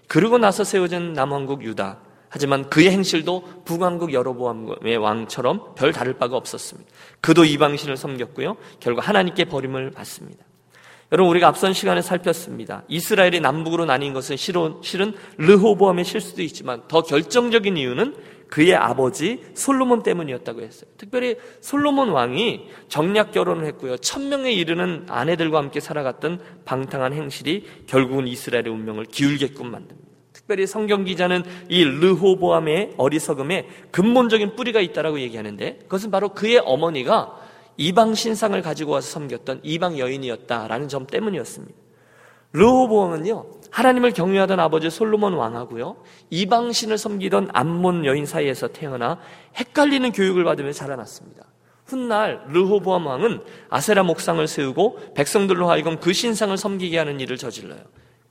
그러고 0.06 0.38
나서 0.38 0.64
세워진 0.64 1.12
남왕국 1.12 1.64
유다. 1.64 1.98
하지만 2.28 2.68
그의 2.68 2.90
행실도 2.90 3.62
북왕국 3.64 4.12
여로보암의 4.12 4.96
왕처럼 4.96 5.74
별 5.74 5.92
다를 5.92 6.14
바가 6.14 6.36
없었습니다. 6.36 6.90
그도 7.20 7.44
이방신을 7.44 7.96
섬겼고요. 7.96 8.56
결국 8.80 9.06
하나님께 9.06 9.46
버림을 9.46 9.92
받습니다. 9.92 10.44
여러분 11.12 11.30
우리가 11.30 11.48
앞선 11.48 11.72
시간에 11.72 12.02
살폈습니다. 12.02 12.82
이스라엘이 12.88 13.40
남북으로 13.40 13.84
나뉜 13.84 14.12
것은 14.12 14.36
실은 14.36 15.14
르호보암의 15.38 16.04
실수도 16.04 16.42
있지만 16.42 16.82
더 16.88 17.02
결정적인 17.02 17.76
이유는 17.76 18.16
그의 18.48 18.74
아버지 18.74 19.42
솔로몬 19.54 20.02
때문이었다고 20.02 20.62
했어요. 20.62 20.90
특별히 20.96 21.36
솔로몬 21.60 22.10
왕이 22.10 22.68
정략 22.88 23.32
결혼을 23.32 23.66
했고요. 23.66 23.96
천명에 23.98 24.52
이르는 24.52 25.06
아내들과 25.08 25.58
함께 25.58 25.80
살아갔던 25.80 26.40
방탕한 26.64 27.12
행실이 27.12 27.66
결국은 27.86 28.28
이스라엘의 28.28 28.68
운명을 28.68 29.06
기울게끔 29.06 29.70
만듭니다. 29.70 30.06
특별히 30.32 30.66
성경 30.66 31.04
기자는 31.04 31.42
이 31.68 31.82
르호보암의 31.82 32.94
어리석음에 32.96 33.68
근본적인 33.90 34.54
뿌리가 34.54 34.80
있다라고 34.80 35.18
얘기하는데 35.20 35.78
그것은 35.82 36.10
바로 36.10 36.28
그의 36.30 36.62
어머니가 36.64 37.34
이방 37.78 38.14
신상을 38.14 38.60
가지고 38.62 38.92
와서 38.92 39.10
섬겼던 39.10 39.60
이방 39.64 39.98
여인이었다라는 39.98 40.88
점 40.88 41.06
때문이었습니다. 41.06 41.85
르호보암은요 42.52 43.44
하나님을 43.70 44.12
경외하던 44.12 44.58
아버지 44.60 44.88
솔로몬 44.88 45.34
왕하고요 45.34 45.96
이방 46.30 46.72
신을 46.72 46.98
섬기던 46.98 47.50
암몬 47.52 48.06
여인 48.06 48.24
사이에서 48.24 48.68
태어나 48.68 49.18
헷갈리는 49.56 50.12
교육을 50.12 50.44
받으며 50.44 50.72
자라났습니다. 50.72 51.44
훗날 51.86 52.44
르호보암 52.48 53.06
왕은 53.06 53.40
아세라 53.70 54.02
목상을 54.02 54.44
세우고 54.46 55.14
백성들로 55.14 55.70
하여금 55.70 56.00
그 56.00 56.12
신상을 56.12 56.56
섬기게 56.56 56.98
하는 56.98 57.20
일을 57.20 57.36
저질러요. 57.36 57.80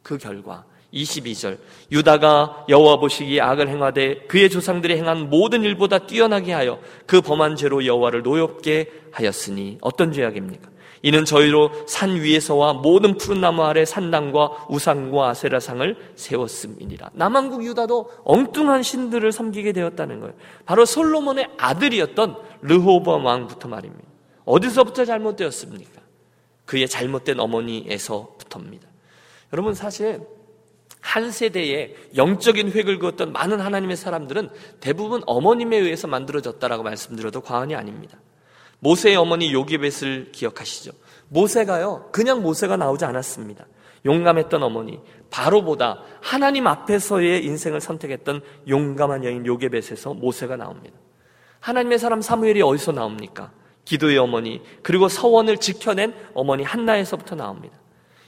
그 0.04 0.18
결과 0.18 0.66
22절 0.94 1.58
유다가 1.92 2.66
여호와 2.70 2.98
보시기에 2.98 3.42
악을 3.42 3.68
행하되 3.68 4.28
그의 4.28 4.50
조상들이 4.50 4.98
행한 4.98 5.30
모든 5.30 5.64
일보다 5.64 6.00
뛰어나게 6.00 6.54
하여 6.54 6.80
그 7.06 7.22
범한 7.22 7.56
죄로 7.56 7.86
여호와를 7.86 8.24
노엽게 8.24 8.92
하였으니 9.12 9.78
어떤 9.82 10.12
죄악입니까? 10.12 10.70
이는 11.06 11.24
저희로 11.24 11.70
산 11.86 12.16
위에서와 12.16 12.74
모든 12.74 13.16
푸른 13.16 13.40
나무 13.40 13.62
아래 13.64 13.86
산당과 13.86 14.66
우상과 14.70 15.30
아세라상을 15.30 16.14
세웠음이니라. 16.16 17.12
남한국 17.14 17.64
유다도 17.64 18.10
엉뚱한 18.24 18.82
신들을 18.82 19.32
섬기게 19.32 19.72
되었다는 19.72 20.20
거예요. 20.20 20.34
바로 20.66 20.84
솔로몬의 20.84 21.50
아들이었던 21.60 22.38
르호보암 22.62 23.24
왕부터 23.24 23.68
말입니다. 23.68 24.04
어디서부터 24.46 25.06
잘못되었습니까? 25.06 26.02
그의 26.66 26.88
잘못된 26.90 27.40
어머니에서부터입니다. 27.40 28.88
여러분 29.54 29.76
사실 29.76 30.22
한 31.02 31.30
세대에 31.30 31.94
영적인 32.16 32.72
획을 32.72 32.98
그었던 32.98 33.32
많은 33.32 33.62
하나님의 33.62 33.96
사람들은 33.96 34.50
대부분 34.80 35.22
어머님에 35.28 35.78
의해서 35.78 36.08
만들어졌다라고 36.08 36.82
말씀드려도 36.82 37.42
과언이 37.42 37.76
아닙니다. 37.76 38.18
모세의 38.80 39.16
어머니 39.16 39.54
요기벳을 39.54 40.32
기억하시죠? 40.32 40.92
모세가요, 41.30 42.10
그냥 42.12 42.42
모세가 42.42 42.78
나오지 42.78 43.06
않았습니다. 43.06 43.66
용감했던 44.06 44.62
어머니, 44.62 45.00
바로보다 45.32 46.04
하나님 46.22 46.68
앞에서의 46.68 47.44
인생을 47.44 47.82
선택했던 47.82 48.42
용감한 48.68 49.24
여인 49.24 49.46
요게벳에서 49.46 50.14
모세가 50.14 50.56
나옵니다. 50.56 50.98
하나님의 51.60 51.98
사람 51.98 52.22
사무엘이 52.22 52.62
어디서 52.62 52.92
나옵니까? 52.92 53.52
기도의 53.86 54.18
어머니, 54.18 54.62
그리고 54.84 55.10
서원을 55.10 55.58
지켜낸 55.58 56.14
어머니 56.34 56.64
한나에서부터 56.64 57.36
나옵니다. 57.36 57.78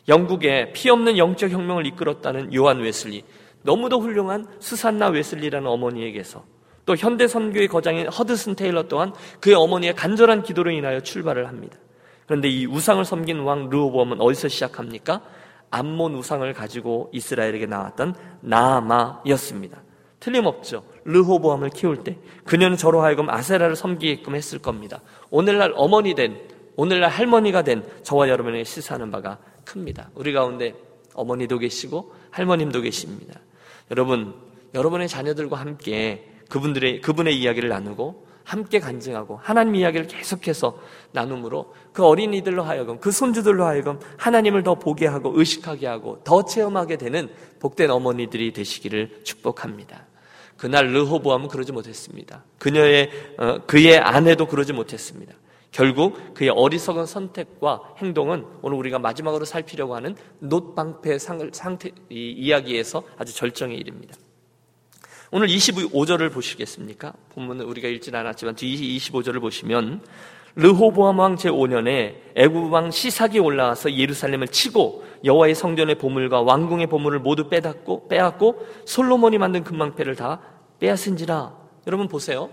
영국에 0.07 0.71
피 0.73 0.89
없는 0.89 1.17
영적 1.17 1.51
혁명을 1.51 1.85
이끌었다는 1.85 2.53
요한 2.55 2.79
웨슬리, 2.79 3.23
너무도 3.61 3.99
훌륭한 3.99 4.47
수산나 4.59 5.09
웨슬리라는 5.09 5.67
어머니에게서 5.67 6.43
또 6.87 6.95
현대 6.95 7.27
선교의 7.27 7.67
거장인 7.67 8.07
허드슨 8.07 8.55
테일러 8.55 8.87
또한 8.87 9.13
그의 9.41 9.55
어머니의 9.55 9.93
간절한 9.93 10.43
기도로 10.43 10.71
인하여 10.71 11.01
출발을 11.01 11.47
합니다. 11.47 11.77
그런데 12.25 12.47
이 12.47 12.65
우상을 12.65 13.03
섬긴 13.03 13.39
왕 13.39 13.69
르호보암은 13.69 14.21
어디서 14.21 14.47
시작합니까? 14.47 15.21
암몬 15.69 16.15
우상을 16.15 16.51
가지고 16.53 17.09
이스라엘에게 17.11 17.65
나왔던 17.65 18.15
나아마였습니다. 18.39 19.83
틀림없죠. 20.21 20.85
르호보암을 21.03 21.71
키울 21.71 22.05
때 22.05 22.17
그녀는 22.45 22.77
저로 22.77 23.01
하여금 23.01 23.29
아세라를 23.29 23.75
섬기게끔 23.75 24.33
했을 24.35 24.57
겁니다. 24.57 25.01
오늘날 25.29 25.73
어머니 25.75 26.15
된 26.15 26.39
오늘날 26.77 27.09
할머니가 27.09 27.63
된 27.63 27.83
저와 28.03 28.29
여러분에게 28.29 28.63
시사하는 28.63 29.11
바가 29.11 29.39
큽니다. 29.65 30.09
우리 30.15 30.31
가운데 30.31 30.73
어머니도 31.15 31.59
계시고 31.59 32.13
할머님도 32.31 32.79
계십니다. 32.79 33.41
여러분, 33.91 34.35
여러분의 34.73 35.09
자녀들과 35.09 35.57
함께 35.57 36.36
그분들의 36.49 37.01
그분의 37.01 37.37
이야기를 37.39 37.69
나누고 37.69 38.27
함께 38.43 38.79
간증하고 38.79 39.39
하나님 39.43 39.75
이야기를 39.75 40.07
계속해서 40.07 40.79
나눔으로 41.11 41.73
그 41.91 42.05
어린이들로 42.05 42.63
하여금 42.63 42.99
그 42.99 43.11
손주들로 43.11 43.65
하여금 43.65 43.99
하나님을 44.17 44.63
더 44.63 44.75
보게 44.75 45.05
하고 45.05 45.33
의식하게 45.35 45.85
하고 45.85 46.21
더 46.23 46.45
체험하게 46.45 46.95
되는 46.95 47.29
복된 47.59 47.91
어머니들이 47.91 48.53
되시기를 48.53 49.21
축복합니다. 49.25 50.05
그날 50.55 50.87
르호보암은 50.93 51.49
그러지 51.49 51.73
못했습니다. 51.73 52.45
그녀의 52.57 53.09
어, 53.37 53.59
그의 53.67 53.97
아내도 53.97 54.47
그러지 54.47 54.71
못했습니다. 54.71 55.33
결국 55.71 56.33
그의 56.33 56.49
어리석은 56.49 57.05
선택과 57.05 57.95
행동은 57.97 58.45
오늘 58.61 58.77
우리가 58.77 58.97
마지막으로 58.97 59.43
살피려고 59.43 59.95
하는 59.95 60.15
놋방패 60.39 61.19
상태 61.19 61.91
이 62.09 62.31
이야기에서 62.31 63.03
아주 63.17 63.35
절정에 63.35 63.75
이릅니다. 63.75 64.15
오늘 65.29 65.47
25절을 65.47 66.31
보시겠습니까? 66.31 67.13
본문은 67.33 67.65
우리가 67.65 67.89
읽진 67.89 68.15
않았지만 68.15 68.55
뒤 68.55 68.97
25절을 68.97 69.41
보시면 69.41 70.01
르호보암 70.55 71.19
왕 71.19 71.35
제5년에 71.35 72.15
애굽 72.35 72.71
왕 72.71 72.89
시삭이 72.91 73.39
올라와서 73.39 73.93
예루살렘을 73.93 74.47
치고 74.47 75.03
여호와의 75.25 75.53
성전의 75.53 75.95
보물과 75.95 76.41
왕궁의 76.41 76.87
보물을 76.87 77.19
모두 77.19 77.49
빼앗고 77.49 78.07
빼앗고 78.07 78.65
솔로몬이 78.85 79.37
만든 79.37 79.63
금망패를 79.65 80.15
다 80.15 80.39
빼앗은지라. 80.79 81.53
여러분 81.87 82.07
보세요. 82.07 82.49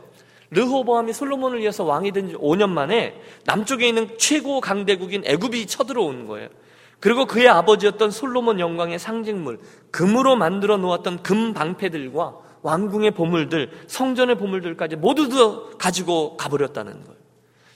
르호보암이 0.51 1.13
솔로몬을 1.13 1.61
이어서 1.63 1.85
왕이 1.85 2.11
된 2.13 2.29
지 2.29 2.35
5년 2.35 2.71
만에 2.71 3.21
남쪽에 3.45 3.89
있는 3.89 4.09
최고 4.19 4.61
강대국인 4.61 5.23
애굽이 5.25 5.67
쳐들어오는 5.67 6.27
거예요. 6.27 6.49
그리고 6.99 7.27
그의 7.27 7.49
아버지였던 7.49 8.11
솔로몬 8.11 8.59
영광의 8.59 8.99
상징물, 8.99 9.61
금으로 9.93 10.37
만들어 10.37 10.77
놓았던 10.77 11.23
금 11.23 11.55
방패들과 11.55 12.44
왕궁의 12.65 13.11
보물들, 13.13 13.71
성전의 13.87 14.39
보물들까지 14.39 14.97
모두 14.97 15.29
다 15.29 15.77
가지고 15.79 16.37
가버렸다는 16.39 17.05
거예요. 17.05 17.19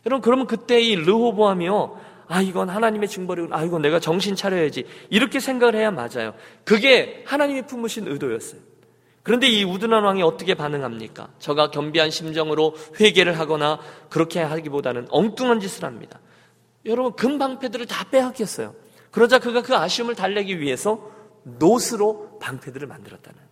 여러분, 0.06 0.22
그러면 0.22 0.46
그때 0.46 0.80
이 0.80 0.96
르호보암이요. 0.96 2.00
아, 2.26 2.40
이건 2.40 2.70
하나님의 2.70 3.08
징벌이군. 3.08 3.52
아, 3.52 3.62
이건 3.64 3.82
내가 3.82 4.00
정신 4.00 4.34
차려야지. 4.34 4.86
이렇게 5.10 5.40
생각을 5.40 5.74
해야 5.76 5.90
맞아요. 5.90 6.32
그게 6.64 7.22
하나님이 7.26 7.62
품으신 7.66 8.08
의도였어요. 8.08 8.60
그런데 9.22 9.46
이 9.46 9.62
우둔한 9.62 10.04
왕이 10.04 10.22
어떻게 10.22 10.54
반응합니까? 10.54 11.28
저가 11.38 11.70
겸비한 11.70 12.10
심정으로 12.10 12.74
회개를 12.98 13.38
하거나 13.38 13.78
그렇게 14.08 14.40
하기보다는 14.40 15.08
엉뚱한 15.10 15.60
짓을 15.60 15.84
합니다. 15.84 16.18
여러분, 16.86 17.12
금방패들을 17.12 17.84
다 17.86 18.06
빼앗겼어요. 18.10 18.74
그러자 19.10 19.38
그가 19.38 19.60
그 19.60 19.76
아쉬움을 19.76 20.14
달래기 20.14 20.60
위해서 20.60 21.10
노스로 21.42 22.38
방패들을 22.40 22.86
만들었다는 22.88 23.47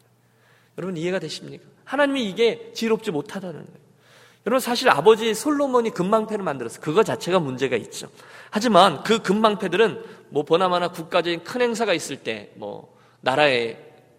여러분 0.78 0.96
이해가 0.96 1.18
되십니까? 1.18 1.64
하나님이 1.84 2.28
이게 2.28 2.72
지롭지 2.74 3.10
못하다는 3.10 3.54
거예요. 3.54 3.86
여러분 4.46 4.60
사실 4.60 4.88
아버지 4.88 5.34
솔로몬이 5.34 5.90
금방패를 5.90 6.44
만들었어요. 6.44 6.80
그거 6.80 7.02
자체가 7.02 7.40
문제가 7.40 7.76
있죠. 7.76 8.08
하지만 8.50 9.02
그 9.02 9.20
금방패들은 9.20 10.04
뭐 10.28 10.44
보나마나 10.44 10.88
국가적인 10.88 11.42
큰 11.42 11.62
행사가 11.62 11.92
있을 11.94 12.18
때, 12.18 12.52
뭐 12.54 12.96
나라의 13.22 13.76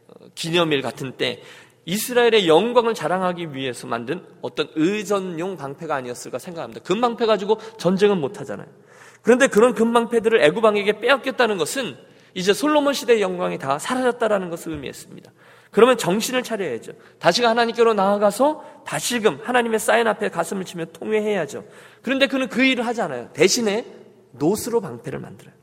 어, 0.08 0.28
기념일 0.36 0.82
같은 0.82 1.14
때 1.14 1.42
이스라엘의 1.86 2.50
영광을 2.50 2.94
자랑하기 2.94 3.54
위해서 3.54 3.88
만든 3.88 4.22
어떤 4.42 4.68
의전용 4.76 5.56
방패가 5.56 5.96
아니었을까 5.96 6.40
생각합니다. 6.40 6.82
금방패 6.84 7.26
가지고 7.26 7.60
전쟁은 7.78 8.20
못 8.20 8.42
하잖아요. 8.42 8.68
그런데 9.22 9.48
그런 9.48 9.74
금방패들을 9.74 10.44
애굽왕에게 10.44 11.00
빼앗겼다는 11.00 11.58
것은 11.58 11.96
이제 12.34 12.54
솔로몬 12.54 12.94
시대의 12.94 13.22
영광이 13.22 13.58
다 13.58 13.80
사라졌다라는 13.80 14.50
것을 14.50 14.74
의미했습니다. 14.74 15.32
그러면 15.78 15.96
정신을 15.96 16.42
차려야죠. 16.42 16.94
다시가 17.20 17.52
하나님께로 17.52 17.94
나아가서 17.94 18.82
다시금 18.84 19.42
하나님의 19.44 19.78
사인 19.78 20.08
앞에 20.08 20.30
가슴을 20.30 20.66
치며 20.66 20.86
통회해야죠. 20.86 21.66
그런데 22.02 22.26
그는 22.26 22.50
그 22.50 22.64
일을 22.64 22.84
하지 22.84 23.04
않아요. 23.04 23.30
대신에 23.34 23.86
노스로 24.32 24.82
방패를 24.82 25.20
만들어요. 25.20 25.54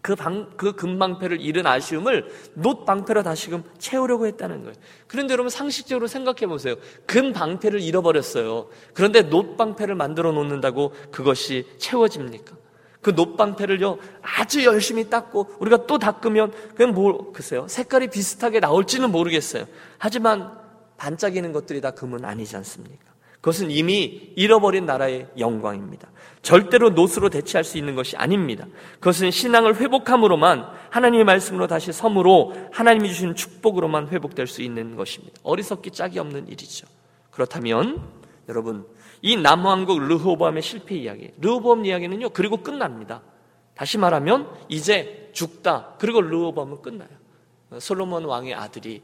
그 0.00 0.14
방, 0.14 0.48
그 0.56 0.72
금방패를 0.72 1.38
잃은 1.38 1.66
아쉬움을 1.66 2.30
놋 2.54 2.86
방패로 2.86 3.22
다시금 3.22 3.62
채우려고 3.76 4.26
했다는 4.26 4.62
거예요. 4.62 4.74
그런데 5.06 5.32
여러분 5.32 5.50
상식적으로 5.50 6.06
생각해 6.06 6.46
보세요. 6.46 6.76
금 7.04 7.34
방패를 7.34 7.78
잃어버렸어요. 7.82 8.70
그런데 8.94 9.28
놋 9.28 9.58
방패를 9.58 9.96
만들어 9.96 10.32
놓는다고 10.32 10.94
그것이 11.10 11.66
채워집니까? 11.76 12.56
그 13.00 13.10
놋방패를요 13.10 13.98
아주 14.22 14.64
열심히 14.64 15.08
닦고 15.08 15.56
우리가 15.58 15.86
또 15.86 15.98
닦으면 15.98 16.52
그냥 16.74 16.92
뭐 16.92 17.32
글쎄요 17.32 17.66
색깔이 17.68 18.08
비슷하게 18.08 18.60
나올지는 18.60 19.10
모르겠어요. 19.10 19.66
하지만 19.98 20.52
반짝이는 20.96 21.52
것들이 21.52 21.80
다 21.80 21.92
금은 21.92 22.24
아니지 22.24 22.56
않습니까? 22.56 23.10
그것은 23.40 23.70
이미 23.70 24.32
잃어버린 24.36 24.84
나라의 24.84 25.28
영광입니다. 25.38 26.08
절대로 26.42 26.90
노스로 26.90 27.30
대체할 27.30 27.64
수 27.64 27.78
있는 27.78 27.94
것이 27.94 28.16
아닙니다. 28.16 28.66
그것은 28.94 29.30
신앙을 29.30 29.76
회복함으로만 29.76 30.66
하나님의 30.90 31.24
말씀으로 31.24 31.66
다시 31.66 31.92
섬으로 31.92 32.54
하나님이 32.70 33.08
주신 33.08 33.34
축복으로만 33.34 34.08
회복될 34.08 34.46
수 34.46 34.60
있는 34.60 34.94
것입니다. 34.94 35.40
어리석기 35.42 35.90
짝이 35.92 36.18
없는 36.18 36.48
일이죠. 36.48 36.86
그렇다면 37.30 38.19
여러분 38.50 38.84
이 39.22 39.36
남왕국 39.36 40.00
르호보암의 40.00 40.62
실패 40.62 40.96
이야기. 40.96 41.30
르호보암 41.38 41.86
이야기는요. 41.86 42.30
그리고 42.30 42.58
끝납니다. 42.58 43.22
다시 43.74 43.96
말하면 43.96 44.50
이제 44.68 45.30
죽다. 45.32 45.94
그리고 45.98 46.20
르호보암은 46.20 46.82
끝나요. 46.82 47.08
솔로몬 47.78 48.24
왕의 48.24 48.54
아들이 48.54 49.02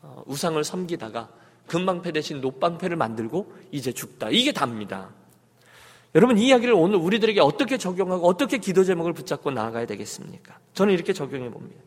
어, 0.00 0.22
우상을 0.26 0.62
섬기다가 0.62 1.28
금방패 1.66 2.12
대신 2.12 2.40
노방패를 2.40 2.96
만들고 2.96 3.52
이제 3.72 3.92
죽다. 3.92 4.28
이게 4.30 4.52
답니다. 4.52 5.10
여러분 6.14 6.38
이 6.38 6.46
이야기를 6.46 6.74
오늘 6.74 6.96
우리들에게 6.98 7.40
어떻게 7.40 7.76
적용하고 7.76 8.28
어떻게 8.28 8.58
기도 8.58 8.84
제목을 8.84 9.12
붙잡고 9.12 9.50
나아가야 9.50 9.86
되겠습니까? 9.86 10.58
저는 10.74 10.94
이렇게 10.94 11.12
적용해 11.12 11.50
봅니다. 11.50 11.82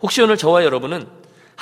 혹시 0.00 0.22
오늘 0.22 0.38
저와 0.38 0.64
여러분은 0.64 1.06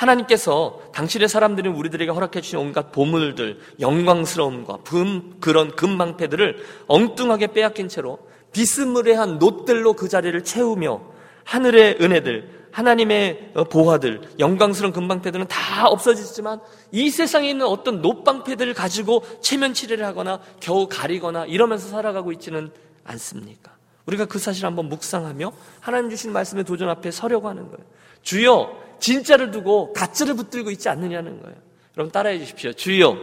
하나님께서 0.01 0.79
당신의 0.93 1.29
사람들이 1.29 1.69
우리들에게 1.69 2.11
허락해 2.11 2.41
주신 2.41 2.57
온갖 2.57 2.91
보물들, 2.91 3.59
영광스러움과 3.79 4.77
금, 4.83 5.37
그런 5.39 5.75
금방패들을 5.75 6.57
엉뚱하게 6.87 7.47
빼앗긴 7.47 7.87
채로 7.87 8.17
비스무리한 8.51 9.37
놋들로 9.37 9.93
그 9.93 10.09
자리를 10.09 10.43
채우며 10.43 11.01
하늘의 11.43 11.97
은혜들, 12.01 12.61
하나님의 12.71 13.53
보화들, 13.69 14.21
영광스러운 14.39 14.93
금방패들은 14.93 15.47
다 15.47 15.87
없어지지만 15.87 16.61
이 16.91 17.09
세상에 17.09 17.49
있는 17.49 17.65
어떤 17.67 18.01
놋방패들을 18.01 18.73
가지고 18.73 19.23
체면치레를 19.41 20.05
하거나 20.05 20.39
겨우 20.59 20.87
가리거나 20.87 21.45
이러면서 21.45 21.89
살아가고 21.89 22.31
있지는 22.31 22.71
않습니까? 23.03 23.71
우리가 24.05 24.25
그 24.25 24.39
사실 24.39 24.65
한번 24.65 24.89
묵상하며 24.89 25.51
하나님 25.79 26.09
주신 26.09 26.31
말씀의 26.33 26.63
도전 26.63 26.89
앞에 26.89 27.11
서려고 27.11 27.49
하는 27.49 27.63
거예요. 27.69 27.85
주여, 28.23 28.90
진짜를 29.01 29.51
두고 29.51 29.91
가짜를 29.91 30.35
붙들고 30.35 30.71
있지 30.71 30.87
않느냐는 30.87 31.41
거예요. 31.41 31.57
여러분 31.97 32.11
따라해 32.11 32.39
주십시오. 32.39 32.71
주여, 32.71 33.17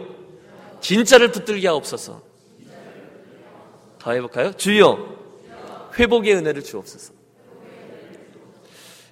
진짜를 0.81 1.31
붙들게 1.31 1.67
하옵소서. 1.67 2.21
더 3.97 4.11
해볼까요? 4.11 4.53
주여, 4.53 5.17
회복의 5.97 6.35
은혜를 6.35 6.63
주옵소서. 6.63 7.13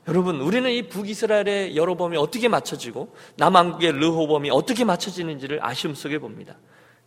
여러분, 0.08 0.40
우리는 0.40 0.70
이 0.72 0.88
북이스라엘의 0.88 1.76
여로범이 1.76 2.16
어떻게 2.16 2.48
맞춰지고 2.48 3.14
남한국의 3.36 3.92
르호범이 3.94 4.50
어떻게 4.52 4.86
맞춰지는지를 4.86 5.60
아쉬움 5.62 5.96
속에 5.96 6.18
봅니다. 6.20 6.58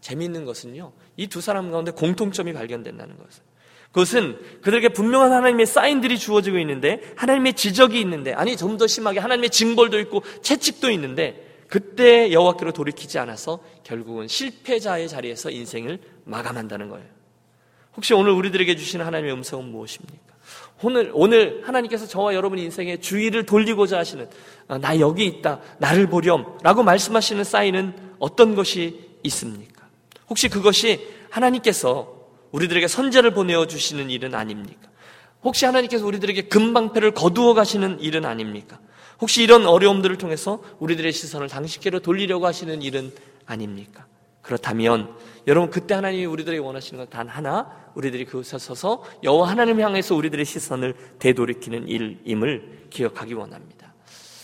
재미있는 0.03 0.44
것은요, 0.44 0.92
이 1.16 1.27
두 1.27 1.40
사람 1.40 1.70
가운데 1.70 1.92
공통점이 1.92 2.53
발견된다는 2.53 3.16
것을. 3.16 3.42
그것은 3.92 4.38
그들에게 4.62 4.90
분명한 4.90 5.33
하나님의 5.33 5.66
사인들이 5.66 6.18
주어지고 6.18 6.59
있는데 6.59 7.00
하나님의 7.16 7.55
지적이 7.55 8.00
있는데 8.00 8.33
아니 8.33 8.57
좀 8.57 8.79
더 8.79 8.87
심하게 8.87 9.18
하나님의 9.18 9.50
징벌도 9.50 9.98
있고 10.00 10.22
채찍도 10.42 10.90
있는데 10.92 11.64
그때 11.66 12.33
여호와께로 12.33 12.72
돌이키지 12.72 13.18
않아서 13.18 13.61
결국은 13.85 14.26
실패자의 14.26 15.09
자리에서 15.09 15.50
인생을 15.50 15.98
마감한다는 16.24 16.88
거예요. 16.88 17.07
혹시 17.96 18.14
오늘 18.14 18.33
우리들에게 18.33 18.76
주시는 18.76 19.05
하나님의 19.05 19.35
음성은 19.35 19.66
무엇입니까? 19.66 20.31
오늘 20.83 21.11
오늘 21.12 21.62
하나님께서 21.66 22.07
저와 22.07 22.35
여러분 22.35 22.59
인생의 22.59 23.00
주의를 23.00 23.44
돌리고자 23.44 23.98
하시는 23.98 24.29
아, 24.68 24.79
나 24.79 24.98
여기 24.98 25.26
있다 25.26 25.61
나를 25.79 26.07
보렴라고 26.07 26.83
말씀하시는 26.83 27.44
사인은 27.44 27.94
어떤 28.18 28.55
것이 28.55 29.11
있습니까? 29.24 29.87
혹시 30.29 30.48
그것이 30.48 31.07
하나님께서 31.29 32.19
우리들에게 32.52 32.88
선제를 32.88 33.32
보내어 33.32 33.66
주시는 33.66 34.10
일은 34.10 34.34
아닙니까? 34.34 34.88
혹시 35.42 35.64
하나님께서 35.64 36.04
우리들에게 36.06 36.42
금방패를 36.48 37.12
거두어 37.12 37.54
가시는 37.54 38.00
일은 38.00 38.24
아닙니까? 38.24 38.78
혹시 39.20 39.42
이런 39.42 39.66
어려움들을 39.66 40.16
통해서 40.18 40.62
우리들의 40.78 41.12
시선을 41.12 41.48
당신께로 41.48 42.00
돌리려고 42.00 42.46
하시는 42.46 42.82
일은 42.82 43.12
아닙니까? 43.46 44.06
그렇다면 44.42 45.14
여러분 45.46 45.70
그때 45.70 45.94
하나님이 45.94 46.24
우리들에게 46.26 46.60
원하시는 46.62 46.98
건 46.98 47.08
단 47.10 47.28
하나 47.28 47.70
우리들이 47.94 48.24
그곳에 48.24 48.58
서서 48.58 49.04
여호와 49.22 49.50
하나님 49.50 49.80
향해서 49.80 50.14
우리들의 50.14 50.44
시선을 50.44 50.94
되돌이키는 51.18 51.88
일임을 51.88 52.86
기억하기 52.90 53.34
원합니다. 53.34 53.92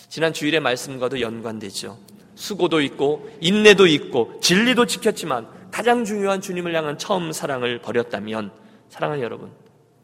지난 0.08 0.32
주일의 0.32 0.60
말씀과도 0.60 1.20
연관되죠. 1.20 1.98
수고도 2.34 2.80
있고 2.82 3.30
인내도 3.40 3.86
있고 3.86 4.38
진리도 4.40 4.86
지켰지만 4.86 5.48
가장 5.76 6.06
중요한 6.06 6.40
주님을 6.40 6.74
향한 6.74 6.96
처음 6.96 7.32
사랑을 7.32 7.78
버렸다면 7.82 8.50
사랑하는 8.88 9.22
여러분 9.22 9.50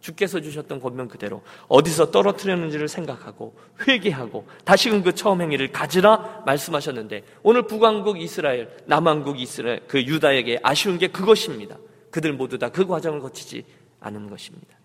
주께서 0.00 0.38
주셨던 0.38 0.80
권면 0.80 1.08
그대로 1.08 1.40
어디서 1.66 2.10
떨어뜨렸는지를 2.10 2.88
생각하고 2.88 3.56
회개하고 3.88 4.46
다시금 4.66 5.02
그 5.02 5.14
처음 5.14 5.40
행위를 5.40 5.72
가지라 5.72 6.42
말씀하셨는데 6.44 7.24
오늘 7.42 7.62
북왕국 7.66 8.20
이스라엘, 8.20 8.68
남왕국 8.84 9.40
이스라엘 9.40 9.80
그 9.88 10.04
유다에게 10.04 10.60
아쉬운 10.62 10.98
게 10.98 11.06
그것입니다. 11.06 11.78
그들 12.10 12.34
모두 12.34 12.58
다 12.58 12.68
그 12.68 12.86
과정을 12.86 13.20
거치지 13.20 13.64
않은 14.00 14.28
것입니다. 14.28 14.76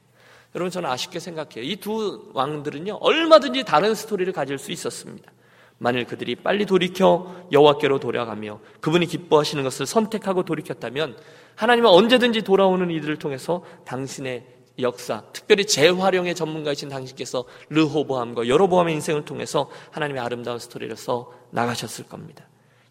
여러분 0.55 0.71
저는 0.71 0.89
아쉽게 0.89 1.19
생각해요. 1.19 1.69
이 1.69 1.75
두 1.75 2.31
왕들은요 2.33 2.99
얼마든지 3.01 3.65
다른 3.65 3.93
스토리를 3.93 4.31
가질 4.31 4.57
수 4.57 4.71
있었습니다. 4.71 5.33
만일 5.79 6.05
그들이 6.05 6.35
빨리 6.35 6.65
돌이켜 6.65 7.35
여호와께로 7.51 7.99
돌아가며 7.99 8.59
그분이 8.81 9.05
기뻐하시는 9.05 9.63
것을 9.63 9.85
선택하고 9.85 10.43
돌이켰다면 10.43 11.17
하나님은 11.55 11.89
언제든지 11.89 12.41
돌아오는 12.41 12.89
이들을 12.89 13.17
통해서 13.17 13.63
당신의 13.85 14.45
역사, 14.79 15.23
특별히 15.33 15.65
재활용의 15.65 16.35
전문가이신 16.35 16.89
당신께서 16.89 17.45
르호보암과 17.69 18.47
여로보암의 18.47 18.93
인생을 18.95 19.25
통해서 19.25 19.69
하나님의 19.91 20.21
아름다운 20.21 20.59
스토리를 20.59 20.95
써 20.95 21.31
나가셨을 21.49 22.07
겁니다. 22.07 22.45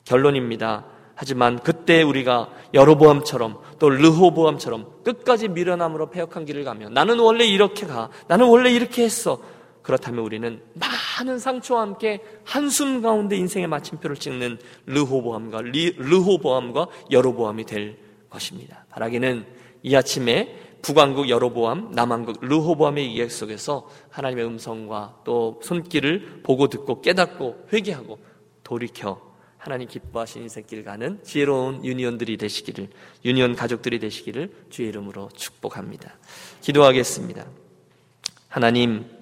결론입니다. 0.04 0.84
하지만 1.14 1.58
그때 1.60 2.02
우리가 2.02 2.50
여로보암처럼 2.74 3.58
또 3.78 3.88
르호보암처럼 3.88 5.02
끝까지 5.04 5.48
미련함으로 5.48 6.10
폐역한 6.10 6.44
길을 6.44 6.64
가면 6.64 6.92
나는 6.92 7.18
원래 7.18 7.46
이렇게 7.46 7.86
가. 7.86 8.10
나는 8.28 8.46
원래 8.48 8.70
이렇게 8.70 9.04
했어. 9.04 9.40
그렇다면 9.86 10.24
우리는 10.24 10.60
많은 10.74 11.38
상처와 11.38 11.82
함께 11.82 12.20
한숨 12.42 13.02
가운데 13.02 13.36
인생의 13.36 13.68
마침표를 13.68 14.16
찍는 14.16 14.58
르호보암과 14.86 15.62
르호보암과 15.62 16.88
여로보암이 17.12 17.66
될 17.66 17.96
것입니다. 18.28 18.84
바라기는 18.90 19.46
이 19.84 19.94
아침에 19.94 20.58
북왕국 20.82 21.28
여로보암, 21.28 21.92
남왕국 21.92 22.38
르호보암의 22.40 23.12
이야기 23.12 23.30
속에서 23.30 23.88
하나님의 24.10 24.44
음성과 24.46 25.20
또 25.22 25.60
손길을 25.62 26.40
보고 26.42 26.66
듣고 26.66 27.00
깨닫고 27.00 27.68
회개하고 27.72 28.18
돌이켜 28.64 29.22
하나님 29.58 29.86
기뻐하신 29.86 30.42
인생길 30.42 30.82
가는 30.82 31.22
지혜로운 31.22 31.84
유니온들이 31.84 32.38
되시기를 32.38 32.88
유니온 33.24 33.54
가족들이 33.54 34.00
되시기를 34.00 34.52
주의 34.68 34.88
이름으로 34.88 35.28
축복합니다. 35.36 36.18
기도하겠습니다. 36.60 37.46
하나님 38.48 39.15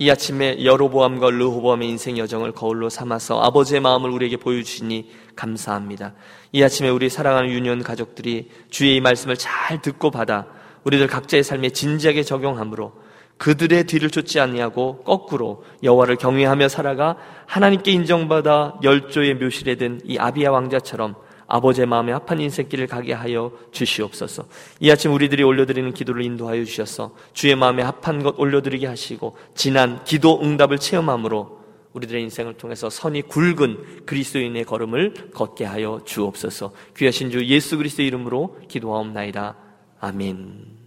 이 0.00 0.10
아침에 0.10 0.64
여로보암과 0.64 1.28
르호보암의 1.28 1.86
인생 1.86 2.16
여정을 2.16 2.52
거울로 2.52 2.88
삼아서 2.88 3.38
아버지의 3.42 3.82
마음을 3.82 4.08
우리에게 4.08 4.38
보여주시니 4.38 5.10
감사합니다. 5.36 6.14
이 6.52 6.62
아침에 6.62 6.88
우리 6.88 7.10
사랑하는 7.10 7.50
유니온 7.50 7.82
가족들이 7.82 8.48
주의 8.70 8.96
이 8.96 9.00
말씀을 9.02 9.36
잘 9.36 9.82
듣고 9.82 10.10
받아 10.10 10.46
우리들 10.84 11.06
각자의 11.06 11.44
삶에 11.44 11.68
진지하게 11.68 12.22
적용하므로 12.22 12.94
그들의 13.36 13.84
뒤를 13.84 14.08
쫓지 14.08 14.40
아니하고 14.40 15.02
거꾸로 15.02 15.64
여호와를 15.82 16.16
경외하며 16.16 16.70
살아가 16.70 17.18
하나님께 17.44 17.92
인정받아 17.92 18.78
열조의 18.82 19.34
묘실에 19.34 19.74
든 19.74 20.00
이 20.06 20.16
아비야 20.16 20.48
왕자처럼 20.50 21.14
아버지의 21.50 21.86
마음에 21.86 22.12
합한 22.12 22.40
인생길을 22.40 22.86
가게 22.86 23.12
하여 23.12 23.52
주시옵소서. 23.72 24.44
이 24.78 24.90
아침 24.90 25.12
우리들이 25.12 25.42
올려드리는 25.42 25.92
기도를 25.92 26.24
인도하여 26.24 26.64
주셔서 26.64 27.14
주의 27.32 27.54
마음에 27.56 27.82
합한 27.82 28.22
것 28.22 28.38
올려드리게 28.38 28.86
하시고 28.86 29.36
지난 29.54 30.02
기도 30.04 30.40
응답을 30.40 30.78
체험함으로 30.78 31.60
우리들의 31.92 32.22
인생을 32.22 32.54
통해서 32.54 32.88
선이 32.88 33.22
굵은 33.22 34.06
그리스도인의 34.06 34.64
걸음을 34.64 35.32
걷게 35.34 35.64
하여 35.64 36.00
주옵소서. 36.04 36.72
귀하신 36.96 37.30
주 37.30 37.44
예수 37.46 37.76
그리스도 37.76 38.02
이름으로 38.02 38.56
기도하옵나이다. 38.68 39.56
아멘. 39.98 40.79